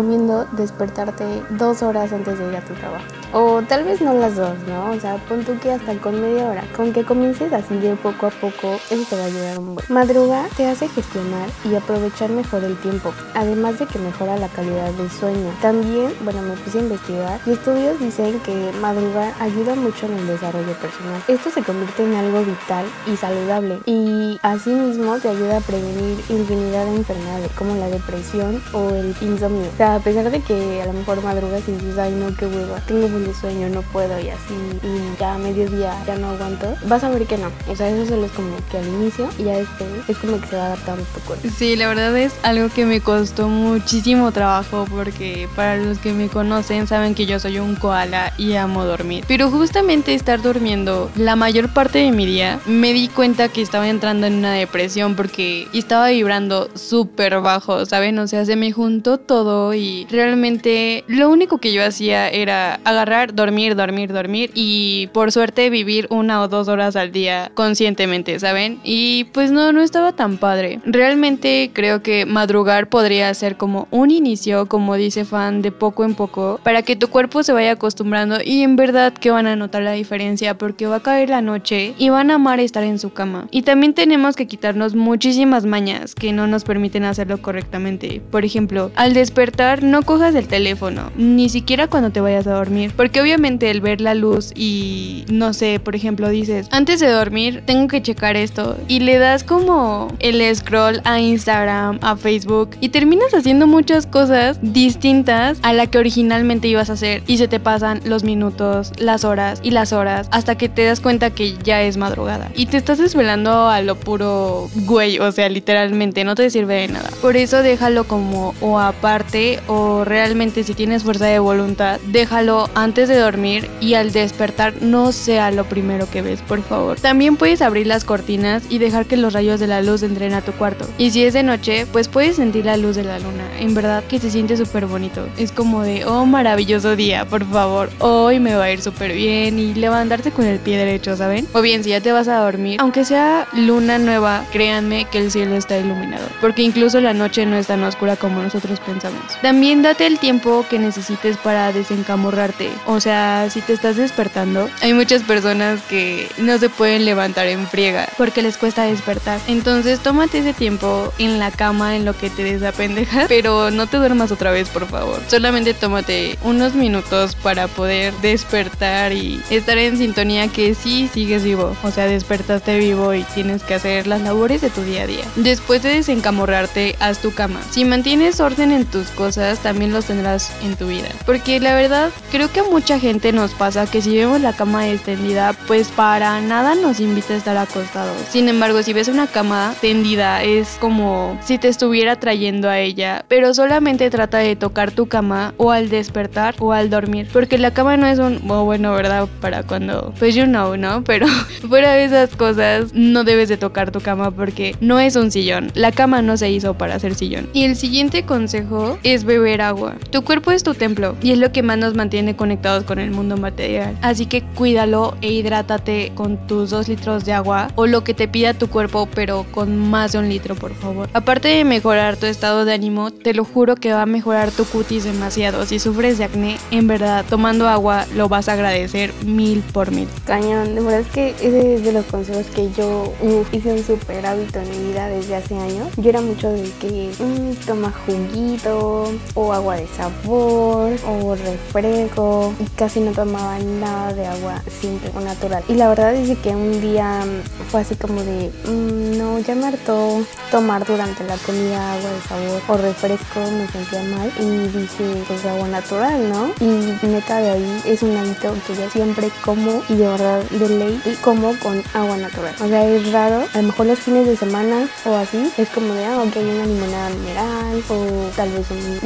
despertarte 0.53 1.43
dos 1.51 1.81
horas 1.81 2.11
antes 2.11 2.37
de 2.37 2.47
ir 2.47 2.55
a 2.55 2.61
tu 2.61 2.73
trabajo. 2.73 3.05
O 3.33 3.61
tal 3.61 3.85
vez 3.85 4.01
no 4.01 4.13
las 4.13 4.35
dos, 4.35 4.55
¿no? 4.67 4.91
O 4.91 4.99
sea, 4.99 5.15
pon 5.29 5.43
tú 5.45 5.57
que 5.59 5.71
hasta 5.71 5.93
con 5.95 6.19
media 6.19 6.49
hora. 6.49 6.63
Con 6.75 6.91
que 6.91 7.03
comiences 7.05 7.53
así 7.53 7.75
de 7.77 7.95
poco 7.95 8.27
a 8.27 8.29
poco, 8.29 8.73
eso 8.89 9.03
te 9.09 9.15
va 9.15 9.23
a 9.23 9.25
ayudar 9.25 9.57
un 9.57 9.75
buen. 9.75 9.85
Madrugar 9.89 10.49
te 10.57 10.67
hace 10.67 10.89
gestionar 10.89 11.47
y 11.69 11.75
aprovechar 11.75 12.29
mejor 12.29 12.63
el 12.63 12.75
tiempo, 12.77 13.13
además 13.33 13.79
de 13.79 13.85
que 13.85 13.99
mejora 13.99 14.37
la 14.37 14.49
calidad 14.49 14.91
del 14.91 15.09
sueño. 15.09 15.49
También, 15.61 16.11
bueno, 16.23 16.41
me 16.41 16.55
puse 16.55 16.79
a 16.79 16.81
investigar 16.81 17.39
y 17.45 17.51
estudios 17.51 17.99
dicen 17.99 18.39
que 18.41 18.71
madrugar 18.81 19.33
ayuda 19.39 19.75
mucho 19.75 20.07
en 20.07 20.13
el 20.17 20.27
desarrollo 20.27 20.73
personal. 20.73 21.21
Esto 21.27 21.49
se 21.51 21.63
convierte 21.63 22.03
en 22.03 22.15
algo 22.15 22.39
vital 22.39 22.85
y 23.11 23.15
saludable 23.15 23.79
y 23.85 24.39
asimismo 24.41 25.17
te 25.19 25.29
ayuda 25.29 25.57
a 25.57 25.61
prevenir 25.61 26.19
infinidad 26.29 26.85
de 26.85 26.95
enfermedades 26.97 27.51
como 27.57 27.75
la 27.75 27.87
depresión 27.87 28.61
o 28.73 28.89
el 28.89 29.15
insomnio. 29.21 29.69
O 29.73 29.77
sea, 29.77 29.90
a 29.95 29.99
pesar 29.99 30.29
de 30.29 30.41
que 30.41 30.81
a 30.81 30.85
lo 30.85 30.93
mejor 30.93 31.21
madrugas 31.23 31.67
y 31.67 31.71
dices, 31.73 31.97
ay 31.97 32.11
no, 32.11 32.35
qué 32.35 32.45
hueva, 32.45 32.79
tengo 32.87 33.07
de 33.07 33.33
sueño, 33.33 33.69
no 33.69 33.81
puedo 33.81 34.19
y 34.19 34.29
así, 34.29 34.53
y 34.83 35.19
ya 35.19 35.35
a 35.35 35.37
mediodía 35.37 35.93
ya 36.05 36.15
no 36.17 36.29
aguanto, 36.29 36.73
vas 36.87 37.03
a 37.03 37.09
ver 37.09 37.25
que 37.25 37.37
no. 37.37 37.51
O 37.67 37.75
sea, 37.75 37.89
eso 37.89 38.07
solo 38.07 38.25
es 38.25 38.31
como 38.31 38.55
que 38.69 38.77
al 38.77 38.87
inicio 38.87 39.29
y 39.37 39.43
ya 39.43 39.57
después 39.57 39.89
es 40.07 40.17
como 40.17 40.39
que 40.39 40.47
se 40.47 40.55
va 40.55 40.67
adaptando 40.67 41.03
tu 41.13 41.19
cuerpo. 41.21 41.47
Sí, 41.55 41.75
la 41.75 41.87
verdad 41.87 42.15
es 42.17 42.33
algo 42.43 42.69
que 42.69 42.85
me 42.85 43.01
costó 43.01 43.47
muchísimo 43.47 44.31
trabajo 44.31 44.85
porque 44.89 45.47
para 45.55 45.77
los 45.77 45.99
que 45.99 46.13
me 46.13 46.27
conocen 46.27 46.87
saben 46.87 47.15
que 47.15 47.25
yo 47.25 47.39
soy 47.39 47.59
un 47.59 47.75
koala 47.75 48.33
y 48.37 48.53
amo 48.53 48.85
dormir. 48.85 49.25
Pero 49.27 49.49
justamente 49.49 50.13
estar 50.13 50.41
durmiendo 50.41 51.09
la 51.15 51.35
mayor 51.35 51.73
parte 51.73 51.99
de 51.99 52.11
mi 52.11 52.25
día 52.25 52.59
me 52.65 52.93
di 52.93 53.07
cuenta 53.07 53.49
que 53.49 53.61
estaba 53.61 53.89
entrando 53.89 54.27
en 54.27 54.35
una 54.35 54.53
depresión 54.53 55.15
porque 55.15 55.67
estaba 55.73 56.09
vibrando 56.09 56.69
súper 56.75 57.39
bajo, 57.41 57.85
¿saben? 57.85 58.19
O 58.19 58.27
sea, 58.27 58.45
se 58.45 58.55
me 58.55 58.71
juntó 58.71 59.17
todo 59.17 59.70
y 59.73 60.07
realmente 60.09 61.03
lo 61.07 61.29
único 61.29 61.57
que 61.57 61.73
yo 61.73 61.83
hacía 61.83 62.29
era 62.29 62.79
agarrar 62.83 63.33
dormir, 63.33 63.75
dormir, 63.75 64.11
dormir 64.11 64.51
y 64.53 65.07
por 65.13 65.31
suerte 65.31 65.69
vivir 65.69 66.07
una 66.09 66.41
o 66.41 66.47
dos 66.47 66.67
horas 66.67 66.95
al 66.95 67.11
día 67.11 67.51
conscientemente, 67.53 68.39
¿saben? 68.39 68.79
Y 68.83 69.25
pues 69.33 69.51
no, 69.51 69.71
no 69.71 69.81
estaba 69.81 70.13
tan 70.13 70.37
padre. 70.37 70.79
Realmente 70.85 71.71
creo 71.73 72.01
que 72.01 72.25
madrugar 72.25 72.87
podría 72.87 73.33
ser 73.33 73.57
como 73.57 73.87
un 73.91 74.11
inicio, 74.11 74.65
como 74.67 74.95
dice 74.95 75.25
Fan, 75.25 75.61
de 75.61 75.71
poco 75.71 76.03
en 76.03 76.15
poco, 76.15 76.59
para 76.63 76.81
que 76.81 76.95
tu 76.95 77.09
cuerpo 77.09 77.43
se 77.43 77.53
vaya 77.53 77.71
acostumbrando 77.71 78.37
y 78.43 78.63
en 78.63 78.75
verdad 78.75 79.13
que 79.13 79.31
van 79.31 79.47
a 79.47 79.55
notar 79.55 79.81
la 79.83 79.91
diferencia 79.91 80.57
porque 80.57 80.87
va 80.87 80.97
a 80.97 81.03
caer 81.03 81.29
la 81.29 81.41
noche 81.41 81.93
y 81.97 82.09
van 82.09 82.31
a 82.31 82.35
amar 82.35 82.59
estar 82.59 82.83
en 82.83 82.99
su 82.99 83.11
cama. 83.11 83.47
Y 83.51 83.63
también 83.63 83.93
tenemos 83.93 84.35
que 84.35 84.47
quitarnos 84.47 84.95
muchísimas 84.95 85.65
mañas 85.65 86.15
que 86.15 86.31
no 86.31 86.47
nos 86.47 86.63
permiten 86.63 87.03
hacerlo 87.03 87.41
correctamente. 87.41 88.21
Por 88.31 88.45
ejemplo, 88.45 88.91
al 88.95 89.13
despertar 89.13 89.60
no 89.83 90.01
cojas 90.01 90.35
el 90.35 90.47
teléfono, 90.47 91.11
ni 91.15 91.49
siquiera 91.49 91.87
cuando 91.87 92.09
te 92.09 92.21
vayas 92.21 92.47
a 92.47 92.53
dormir. 92.53 92.91
Porque 92.95 93.21
obviamente 93.21 93.69
el 93.69 93.81
ver 93.81 94.01
la 94.01 94.15
luz 94.15 94.51
y 94.55 95.25
no 95.31 95.53
sé, 95.53 95.79
por 95.79 95.95
ejemplo, 95.95 96.29
dices, 96.29 96.67
antes 96.71 96.99
de 96.99 97.07
dormir 97.07 97.63
tengo 97.65 97.87
que 97.87 98.01
checar 98.01 98.35
esto 98.35 98.77
y 98.87 98.99
le 98.99 99.17
das 99.17 99.43
como 99.43 100.07
el 100.19 100.43
scroll 100.55 101.01
a 101.03 101.19
Instagram, 101.19 101.99
a 102.01 102.15
Facebook 102.15 102.71
y 102.79 102.89
terminas 102.89 103.33
haciendo 103.33 103.67
muchas 103.67 104.05
cosas 104.05 104.59
distintas 104.61 105.59
a 105.61 105.73
la 105.73 105.87
que 105.87 105.97
originalmente 105.97 106.67
ibas 106.67 106.89
a 106.89 106.93
hacer 106.93 107.23
y 107.27 107.37
se 107.37 107.47
te 107.47 107.59
pasan 107.59 108.01
los 108.05 108.23
minutos, 108.23 108.91
las 108.97 109.23
horas 109.23 109.59
y 109.63 109.71
las 109.71 109.93
horas 109.93 110.27
hasta 110.31 110.57
que 110.57 110.69
te 110.69 110.83
das 110.83 110.99
cuenta 110.99 111.29
que 111.29 111.55
ya 111.63 111.81
es 111.81 111.97
madrugada 111.97 112.51
y 112.55 112.65
te 112.65 112.77
estás 112.77 112.97
desvelando 112.97 113.69
a 113.69 113.81
lo 113.81 113.95
puro 113.95 114.69
güey, 114.85 115.19
o 115.19 115.31
sea, 115.31 115.49
literalmente 115.49 116.23
no 116.23 116.35
te 116.35 116.49
sirve 116.49 116.75
de 116.75 116.87
nada. 116.87 117.09
Por 117.21 117.37
eso 117.37 117.61
déjalo 117.61 118.05
como 118.05 118.53
o 118.61 118.79
aparte 118.79 119.50
o 119.67 120.03
realmente 120.03 120.63
si 120.63 120.73
tienes 120.73 121.03
fuerza 121.03 121.25
de 121.25 121.39
voluntad, 121.39 121.99
déjalo 122.07 122.69
antes 122.75 123.09
de 123.09 123.17
dormir 123.17 123.69
y 123.79 123.93
al 123.95 124.11
despertar 124.11 124.73
no 124.81 125.11
sea 125.11 125.51
lo 125.51 125.65
primero 125.65 126.09
que 126.09 126.21
ves, 126.21 126.41
por 126.41 126.61
favor. 126.63 126.99
También 126.99 127.37
puedes 127.37 127.61
abrir 127.61 127.87
las 127.87 128.03
cortinas 128.03 128.63
y 128.69 128.77
dejar 128.77 129.05
que 129.05 129.17
los 129.17 129.33
rayos 129.33 129.59
de 129.59 129.67
la 129.67 129.81
luz 129.81 130.03
entren 130.03 130.33
a 130.33 130.41
tu 130.41 130.51
cuarto. 130.53 130.87
Y 130.97 131.11
si 131.11 131.23
es 131.23 131.33
de 131.33 131.43
noche, 131.43 131.85
pues 131.91 132.07
puedes 132.07 132.35
sentir 132.35 132.65
la 132.65 132.77
luz 132.77 132.95
de 132.95 133.03
la 133.03 133.19
luna. 133.19 133.43
En 133.59 133.73
verdad 133.73 134.03
que 134.03 134.19
se 134.19 134.31
siente 134.31 134.57
súper 134.57 134.85
bonito. 134.85 135.27
Es 135.37 135.51
como 135.51 135.83
de, 135.83 136.05
oh, 136.05 136.25
maravilloso 136.25 136.95
día, 136.95 137.25
por 137.25 137.45
favor. 137.45 137.89
Hoy 137.99 138.39
me 138.39 138.55
va 138.55 138.65
a 138.65 138.71
ir 138.71 138.81
súper 138.81 139.13
bien 139.13 139.59
y 139.59 139.73
levantarte 139.73 140.31
con 140.31 140.45
el 140.45 140.59
pie 140.59 140.77
derecho, 140.77 141.15
¿saben? 141.15 141.47
O 141.53 141.61
bien, 141.61 141.83
si 141.83 141.91
ya 141.91 142.01
te 142.01 142.11
vas 142.11 142.27
a 142.27 142.37
dormir, 142.37 142.79
aunque 142.79 143.05
sea 143.05 143.47
luna 143.53 143.97
nueva, 143.97 144.45
créanme 144.51 145.05
que 145.05 145.19
el 145.19 145.31
cielo 145.31 145.55
está 145.55 145.77
iluminado. 145.77 146.27
Porque 146.39 146.61
incluso 146.61 146.99
la 147.01 147.13
noche 147.13 147.45
no 147.45 147.55
es 147.55 147.67
tan 147.67 147.83
oscura 147.83 148.15
como 148.15 148.41
nosotros 148.41 148.79
pensamos. 148.79 149.21
También 149.41 149.81
date 149.81 150.05
el 150.05 150.19
tiempo 150.19 150.65
que 150.69 150.77
necesites 150.77 151.37
para 151.37 151.73
desencamorrarte. 151.73 152.69
O 152.85 152.99
sea, 152.99 153.49
si 153.49 153.61
te 153.61 153.73
estás 153.73 153.95
despertando, 153.95 154.69
hay 154.81 154.93
muchas 154.93 155.23
personas 155.23 155.81
que 155.89 156.29
no 156.37 156.59
se 156.59 156.69
pueden 156.69 157.05
levantar 157.05 157.47
en 157.47 157.65
friega 157.65 158.07
porque 158.17 158.43
les 158.43 158.57
cuesta 158.57 158.83
despertar. 158.83 159.39
Entonces, 159.47 159.99
tómate 159.99 160.39
ese 160.39 160.53
tiempo 160.53 161.11
en 161.17 161.39
la 161.39 161.49
cama 161.49 161.95
en 161.95 162.05
lo 162.05 162.15
que 162.15 162.29
te 162.29 162.43
desapendejas, 162.43 163.25
pero 163.27 163.71
no 163.71 163.87
te 163.87 163.97
duermas 163.97 164.31
otra 164.31 164.51
vez, 164.51 164.69
por 164.69 164.87
favor. 164.87 165.19
Solamente 165.27 165.73
tómate 165.73 166.37
unos 166.43 166.75
minutos 166.75 167.35
para 167.35 167.67
poder 167.67 168.13
despertar 168.21 169.11
y 169.11 169.41
estar 169.49 169.77
en 169.79 169.97
sintonía 169.97 170.47
que 170.49 170.75
sí 170.75 171.09
sigues 171.11 171.43
vivo. 171.43 171.75
O 171.83 171.89
sea, 171.89 172.05
despertaste 172.05 172.77
vivo 172.77 173.13
y 173.15 173.23
tienes 173.23 173.63
que 173.63 173.73
hacer 173.73 174.05
las 174.05 174.21
labores 174.21 174.61
de 174.61 174.69
tu 174.69 174.83
día 174.83 175.03
a 175.03 175.07
día. 175.07 175.25
Después 175.35 175.81
de 175.81 175.95
desencamorrarte, 175.95 176.95
haz 176.99 177.19
tu 177.19 177.33
cama. 177.33 177.59
Si 177.71 177.85
mantienes 177.85 178.39
orden 178.39 178.71
en 178.71 178.85
tus 178.85 179.07
cosas, 179.07 179.30
también 179.61 179.91
los 179.91 180.05
tendrás 180.05 180.51
en 180.63 180.75
tu 180.75 180.87
vida. 180.87 181.09
Porque 181.25 181.59
la 181.59 181.75
verdad, 181.75 182.09
creo 182.31 182.51
que 182.51 182.61
a 182.61 182.63
mucha 182.63 182.99
gente 182.99 183.31
nos 183.31 183.51
pasa 183.51 183.85
que 183.89 184.01
si 184.01 184.15
vemos 184.15 184.41
la 184.41 184.53
cama 184.53 184.89
extendida, 184.89 185.53
pues 185.67 185.87
para 185.89 186.41
nada 186.41 186.75
nos 186.75 186.99
invita 186.99 187.33
a 187.33 187.37
estar 187.37 187.57
acostados. 187.57 188.17
Sin 188.29 188.49
embargo, 188.49 188.83
si 188.83 188.93
ves 188.93 189.07
una 189.07 189.27
cama 189.27 189.73
tendida, 189.81 190.43
es 190.43 190.77
como 190.79 191.37
si 191.43 191.57
te 191.57 191.67
estuviera 191.67 192.17
trayendo 192.17 192.69
a 192.69 192.79
ella, 192.79 193.25
pero 193.27 193.53
solamente 193.53 194.09
trata 194.09 194.39
de 194.39 194.55
tocar 194.55 194.91
tu 194.91 195.07
cama 195.07 195.53
o 195.57 195.71
al 195.71 195.89
despertar 195.89 196.55
o 196.59 196.73
al 196.73 196.89
dormir. 196.89 197.27
Porque 197.31 197.57
la 197.57 197.71
cama 197.71 197.97
no 197.97 198.07
es 198.07 198.19
un, 198.19 198.39
bueno, 198.45 198.93
¿verdad? 198.93 199.27
Para 199.39 199.63
cuando, 199.63 200.13
pues 200.19 200.35
you 200.35 200.45
know, 200.45 200.77
¿no? 200.77 201.03
Pero 201.11 201.27
fuera 201.67 201.93
de 201.93 202.05
esas 202.05 202.35
cosas, 202.35 202.93
no 202.93 203.23
debes 203.23 203.49
de 203.49 203.57
tocar 203.57 203.91
tu 203.91 203.99
cama 203.99 204.31
porque 204.31 204.75
no 204.79 204.99
es 204.99 205.15
un 205.15 205.31
sillón. 205.31 205.71
La 205.73 205.91
cama 205.91 206.21
no 206.21 206.37
se 206.37 206.49
hizo 206.49 206.73
para 206.75 206.95
hacer 206.95 207.15
sillón. 207.15 207.49
Y 207.53 207.63
el 207.63 207.75
siguiente 207.75 208.23
consejo 208.23 208.97
es 209.03 209.20
beber 209.25 209.61
agua. 209.61 209.95
Tu 210.09 210.23
cuerpo 210.23 210.51
es 210.51 210.63
tu 210.63 210.73
templo 210.73 211.15
y 211.21 211.31
es 211.31 211.37
lo 211.37 211.51
que 211.51 211.63
más 211.63 211.77
nos 211.77 211.95
mantiene 211.95 212.35
conectados 212.35 212.83
con 212.83 212.99
el 212.99 213.11
mundo 213.11 213.37
material. 213.37 213.97
Así 214.01 214.25
que 214.25 214.41
cuídalo 214.41 215.15
e 215.21 215.31
hidrátate 215.31 216.11
con 216.15 216.37
tus 216.47 216.69
dos 216.69 216.87
litros 216.87 217.25
de 217.25 217.33
agua 217.33 217.69
o 217.75 217.87
lo 217.87 218.03
que 218.03 218.13
te 218.13 218.27
pida 218.27 218.53
tu 218.53 218.67
cuerpo, 218.69 219.07
pero 219.13 219.45
con 219.51 219.77
más 219.77 220.11
de 220.13 220.19
un 220.19 220.29
litro, 220.29 220.55
por 220.55 220.73
favor. 220.75 221.09
Aparte 221.13 221.47
de 221.49 221.63
mejorar 221.63 222.17
tu 222.17 222.25
estado 222.25 222.65
de 222.65 222.73
ánimo, 222.73 223.11
te 223.11 223.33
lo 223.33 223.45
juro 223.45 223.75
que 223.75 223.93
va 223.93 224.03
a 224.03 224.05
mejorar 224.05 224.51
tu 224.51 224.65
cutis 224.65 225.03
demasiado. 225.03 225.65
Si 225.65 225.79
sufres 225.79 226.17
de 226.17 226.25
acné, 226.25 226.57
en 226.71 226.87
verdad, 226.87 227.25
tomando 227.29 227.67
agua 227.67 228.05
lo 228.15 228.29
vas 228.29 228.49
a 228.49 228.53
agradecer 228.53 229.13
mil 229.25 229.61
por 229.73 229.91
mil. 229.91 230.07
Cañón, 230.25 230.75
de 230.75 230.81
verdad 230.81 231.01
es 231.01 231.07
que 231.07 231.29
ese 231.29 231.75
es 231.75 231.83
de 231.83 231.93
los 231.93 232.05
consejos 232.05 232.45
que 232.47 232.69
yo 232.71 233.13
hice 233.51 233.73
un 233.73 233.83
super 233.83 234.25
hábito 234.25 234.59
en 234.59 234.69
mi 234.69 234.91
vida 234.91 235.07
desde 235.07 235.35
hace 235.35 235.55
años. 235.55 235.87
Yo 235.97 236.09
era 236.09 236.21
mucho 236.21 236.49
de 236.49 236.63
que 236.79 237.11
mm, 237.19 237.65
toma 237.65 237.91
juguito 238.05 239.10
o 239.35 239.53
agua 239.53 239.75
de 239.75 239.87
sabor 239.87 240.91
o 241.07 241.35
refresco 241.35 242.53
y 242.59 242.65
casi 242.75 242.99
no 242.99 243.11
tomaba 243.11 243.59
nada 243.59 244.13
de 244.13 244.25
agua 244.27 244.61
simple 244.81 245.11
o 245.15 245.19
natural. 245.19 245.63
Y 245.67 245.73
la 245.73 245.89
verdad 245.89 246.13
es 246.15 246.37
que 246.39 246.49
un 246.49 246.81
día 246.81 247.23
mm, 247.25 247.69
fue 247.69 247.81
así 247.81 247.95
como 247.95 248.23
de, 248.23 248.51
mm, 248.65 249.17
no, 249.17 249.39
ya 249.39 249.55
me 249.55 249.67
hartó 249.67 250.23
tomar 250.49 250.85
durante 250.85 251.23
la 251.23 251.37
comida 251.37 251.93
agua 251.93 252.09
de 252.09 252.21
sabor 252.21 252.61
o 252.67 252.77
refresco, 252.77 253.39
me 253.39 253.67
sentía 253.67 254.03
mal 254.15 254.31
y 254.39 254.67
dije, 254.77 255.23
pues 255.27 255.45
agua 255.45 255.67
natural, 255.67 256.29
¿no? 256.29 256.51
Y 256.59 257.05
neta 257.05 257.39
de 257.39 257.51
ahí 257.51 257.81
es 257.85 258.03
un 258.03 258.15
hábito 258.15 258.53
que 258.67 258.75
yo 258.75 258.89
siempre 258.89 259.29
como 259.43 259.81
y 259.89 259.95
de 259.95 260.07
verdad 260.07 260.43
de 260.49 260.69
ley 260.69 261.01
y 261.05 261.15
como 261.15 261.57
con 261.59 261.81
agua 261.93 262.17
natural. 262.17 262.53
O 262.59 262.67
sea, 262.67 262.87
es 262.87 263.11
raro, 263.11 263.45
a 263.53 263.57
lo 263.61 263.67
mejor 263.67 263.85
los 263.85 263.99
fines 263.99 264.27
de 264.27 264.35
semana 264.35 264.87
o 265.05 265.15
así, 265.15 265.51
es 265.57 265.69
como 265.69 265.93
de, 265.93 266.05
ah, 266.05 266.21
ok, 266.21 266.35
una 266.37 266.65
limonada 266.65 267.09
mineral 267.09 267.83
o 267.89 268.29
tal 268.35 268.49
vez 268.51 268.65
un, 268.71 269.00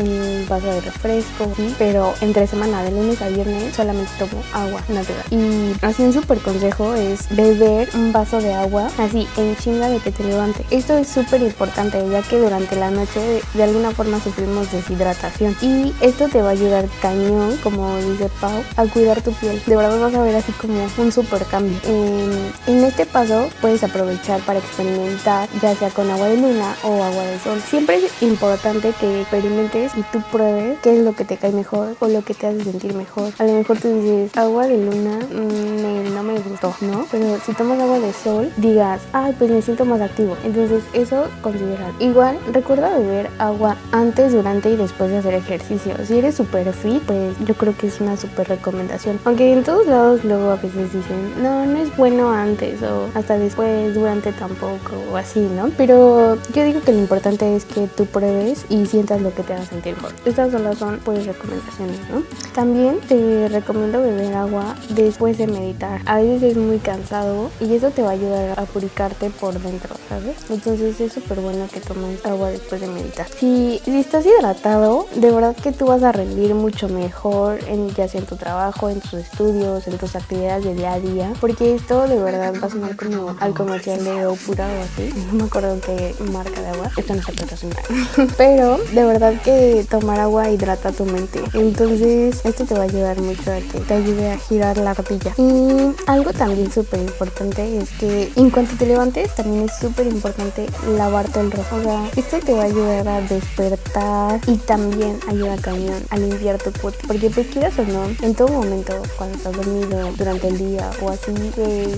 vaso 0.48 0.68
de 0.68 0.82
refresco, 0.82 1.52
¿sí? 1.56 1.74
pero 1.78 2.14
entre 2.22 2.48
semana, 2.48 2.84
de 2.84 2.92
lunes 2.92 3.22
a 3.22 3.30
viernes, 3.30 3.76
solamente 3.76 4.12
tomo 4.20 4.42
agua 4.54 4.82
natural. 4.90 5.24
Y 5.32 5.74
así 5.82 6.04
un 6.04 6.14
súper 6.14 6.40
consejo 6.40 6.94
es 6.96 7.28
beber 7.36 7.90
un 7.94 8.12
vaso 8.12 8.42
de 8.42 8.54
agua 8.54 8.90
así 8.98 9.28
en 9.38 9.56
chinga 9.58 9.90
de 9.90 10.00
que 10.00 10.12
te 10.12 10.24
levante. 10.24 10.66
Esto 10.72 10.98
es 10.98 11.08
súper 11.08 11.42
importante 11.42 12.04
ya 12.10 12.22
que 12.22 12.38
durante 12.38 12.76
la 12.76 12.92
noche 12.92 13.20
de, 13.20 13.42
de 13.54 13.64
alguna 13.64 13.92
forma 13.92 14.20
sufrimos 14.20 14.72
deshidratación 14.72 15.56
y 15.62 15.94
esto 16.02 16.28
te 16.28 16.42
va 16.42 16.50
a 16.50 16.52
ayudar 16.52 16.86
cañón, 17.02 17.58
como 17.64 17.98
dice 17.98 18.30
Pau, 18.40 18.64
a 18.78 18.86
cuidar 18.86 19.22
tu 19.22 19.32
piel. 19.34 19.62
De 19.66 19.76
verdad 19.76 20.00
vas 20.00 20.14
a 20.14 20.22
ver 20.22 20.36
así 20.36 20.52
como 20.54 20.88
un 20.98 21.12
súper 21.12 21.44
cambio. 21.46 21.78
En, 21.88 22.84
este 22.86 23.06
paso 23.06 23.50
puedes 23.62 23.84
aprovechar 23.84 24.40
para 24.42 24.60
experimentar 24.60 25.50
ya 25.62 25.76
sea 25.76 25.90
con 25.90 26.10
agua 26.10 26.28
de 26.28 26.38
luna 26.38 26.76
o 26.84 27.04
agua 27.04 27.24
de 27.24 27.40
sol. 27.40 27.62
Siempre 27.68 27.98
es 27.98 28.22
importante 28.22 28.94
que 29.00 29.22
experimentes 29.22 29.75
y 29.76 30.02
tú 30.12 30.22
pruebes 30.32 30.80
qué 30.82 30.98
es 30.98 31.04
lo 31.04 31.14
que 31.14 31.26
te 31.26 31.38
cae 31.38 31.52
mejor 31.52 31.96
o 32.00 32.08
lo 32.08 32.24
que 32.24 32.34
te 32.34 32.48
hace 32.48 32.64
sentir 32.64 32.94
mejor. 32.94 33.34
A 33.38 33.44
lo 33.44 33.54
mejor 33.54 33.78
tú 33.78 33.90
dices, 33.90 34.36
agua 34.38 34.68
de 34.68 34.78
luna 34.78 35.20
mm, 35.20 36.14
no 36.14 36.24
me 36.24 36.40
gustó, 36.40 36.74
¿no? 36.82 37.06
Pero 37.12 37.38
si 37.46 37.54
tomas 37.54 37.80
agua 37.80 38.00
de 38.00 38.14
sol, 38.14 38.52
digas, 38.58 39.02
ay, 39.12 39.36
pues 39.38 39.52
me 39.52 39.62
siento 39.62 39.84
más 39.84 40.00
activo. 40.00 40.38
Entonces 40.46 40.84
eso 40.94 41.28
considera. 41.42 41.92
Igual, 42.00 42.38
recuerda 42.54 42.98
beber 42.98 43.30
agua 43.38 43.76
antes, 43.92 44.32
durante 44.32 44.70
y 44.70 44.78
después 44.78 45.12
de 45.12 45.18
hacer 45.18 45.34
ejercicio. 45.34 45.94
Si 46.06 46.18
eres 46.18 46.36
súper 46.36 46.72
fit, 46.72 47.02
pues 47.04 47.36
yo 47.46 47.54
creo 47.56 47.76
que 47.78 47.88
es 47.88 48.00
una 48.00 48.16
súper 48.16 48.48
recomendación. 48.48 49.20
Aunque 49.26 49.52
en 49.52 49.64
todos 49.64 49.86
lados 49.88 50.24
luego 50.24 50.52
a 50.52 50.56
veces 50.56 50.94
dicen, 50.94 51.44
no, 51.44 51.66
no 51.66 51.78
es 51.80 51.96
bueno 51.98 52.32
antes 52.32 52.82
o 52.82 53.10
hasta 53.14 53.38
después, 53.38 53.94
durante 53.94 54.32
tampoco 54.32 54.96
o 55.12 55.18
así, 55.18 55.40
¿no? 55.40 55.70
Pero 55.78 56.38
yo 56.54 56.64
digo 56.64 56.82
que 56.82 56.94
lo 56.94 57.00
importante 57.00 57.56
es 57.56 57.66
que 57.66 57.88
tú 57.88 58.06
pruebes 58.06 58.66
y 58.70 58.86
sientas 58.86 59.22
lo 59.22 59.34
que 59.34 59.44
te 59.44 59.54
haga 59.54 59.65
sentir 59.66 59.96
mejor. 59.96 60.14
Estas 60.26 60.52
solo 60.52 60.74
son 60.76 61.00
pues 61.04 61.26
recomendaciones, 61.26 62.00
¿no? 62.10 62.24
También 62.54 63.00
te 63.08 63.48
recomiendo 63.50 64.02
beber 64.02 64.34
agua 64.34 64.76
después 64.90 65.38
de 65.38 65.48
meditar. 65.48 66.02
A 66.06 66.18
veces 66.18 66.44
es 66.44 66.58
muy 66.58 66.80
cansado 66.80 67.50
y 67.60 67.74
eso 67.74 67.92
te 67.92 68.02
va 68.02 68.10
a 68.10 68.14
ayudar 68.14 68.60
a 68.60 68.66
purificarte 68.66 69.30
por 69.30 69.60
dentro, 69.60 69.96
¿sabes? 70.10 70.36
Entonces 70.50 71.00
es 71.00 71.14
súper 71.14 71.40
bueno 71.40 71.68
que 71.72 71.80
tomes 71.80 72.26
agua 72.26 72.50
después 72.50 72.82
de 72.82 72.88
meditar. 72.88 73.28
Si, 73.28 73.82
si 73.84 74.00
estás 74.00 74.26
hidratado, 74.26 75.08
de 75.16 75.32
verdad 75.32 75.56
que 75.56 75.72
tú 75.72 75.88
vas 75.88 76.04
a 76.04 76.12
rendir 76.12 76.56
mucho 76.56 76.90
mejor 76.90 77.60
en 77.68 77.90
ya 77.96 78.08
sea 78.08 78.22
en 78.22 78.28
tu 78.28 78.36
trabajo, 78.36 78.90
en 78.90 79.02
tus 79.02 79.14
estudios, 79.14 79.88
en 79.88 79.98
tus 79.98 80.16
actividades 80.16 80.64
de 80.64 80.76
día 80.76 80.94
a 80.94 81.00
día, 81.00 81.34
porque 81.40 81.76
esto 81.76 82.08
de 82.08 82.20
verdad 82.20 82.54
va 82.62 82.68
a 82.68 82.70
sonar 82.70 82.96
como 82.96 83.36
al 83.40 83.54
comercial 83.54 84.04
de 84.04 84.26
Opura 84.26 84.68
o 84.68 84.84
así, 84.84 85.14
no 85.32 85.34
me 85.34 85.44
acuerdo 85.44 85.80
qué 85.82 86.16
marca 86.32 86.62
de 86.62 86.68
agua, 86.68 86.92
esto 86.98 87.16
no 87.16 87.22
se 87.22 87.34
patrocina, 87.34 87.76
pero 88.38 88.78
de 88.78 89.04
verdad 89.04 89.34
que 89.42 89.55
tomar 89.90 90.20
agua 90.20 90.50
hidrata 90.50 90.92
tu 90.92 91.06
mente, 91.06 91.42
entonces 91.54 92.42
esto 92.44 92.66
te 92.66 92.74
va 92.74 92.82
a 92.82 92.84
ayudar 92.84 93.20
mucho 93.22 93.52
a 93.52 93.58
que 93.58 93.80
te 93.80 93.94
ayude 93.94 94.32
a 94.32 94.38
girar 94.38 94.78
la 94.78 94.92
ardilla. 94.92 95.34
Y 95.38 95.94
algo 96.08 96.34
también 96.34 96.72
súper 96.72 97.00
importante 97.00 97.78
es 97.78 97.90
que 97.92 98.32
en 98.36 98.50
cuanto 98.50 98.76
te 98.78 98.86
levantes 98.86 99.34
también 99.36 99.66
es 99.66 99.78
súper 99.80 100.08
importante 100.08 100.66
lavarte 100.98 101.40
el 101.40 101.52
rostro, 101.52 101.78
o 101.78 102.10
esto 102.16 102.40
te 102.40 102.54
va 102.54 102.64
a 102.64 102.66
ayudar 102.66 103.08
a 103.08 103.22
despertar 103.22 104.40
y 104.48 104.58
también 104.58 105.20
ayuda 105.28 105.56
cañón 105.58 106.04
a 106.10 106.18
limpiar 106.18 106.58
tu 106.58 106.72
cuerpo, 106.80 107.00
porque 107.08 107.30
pues 107.30 107.48
quieras 107.48 107.74
o 107.80 107.84
no, 107.84 108.06
en 108.22 108.36
todo 108.36 108.48
momento 108.50 108.94
cuando 109.18 109.38
estás 109.38 109.54
dormido 109.54 110.12
durante 110.18 110.48
el 110.48 110.58
día 110.58 110.90
o 111.02 111.10
así, 111.10 111.32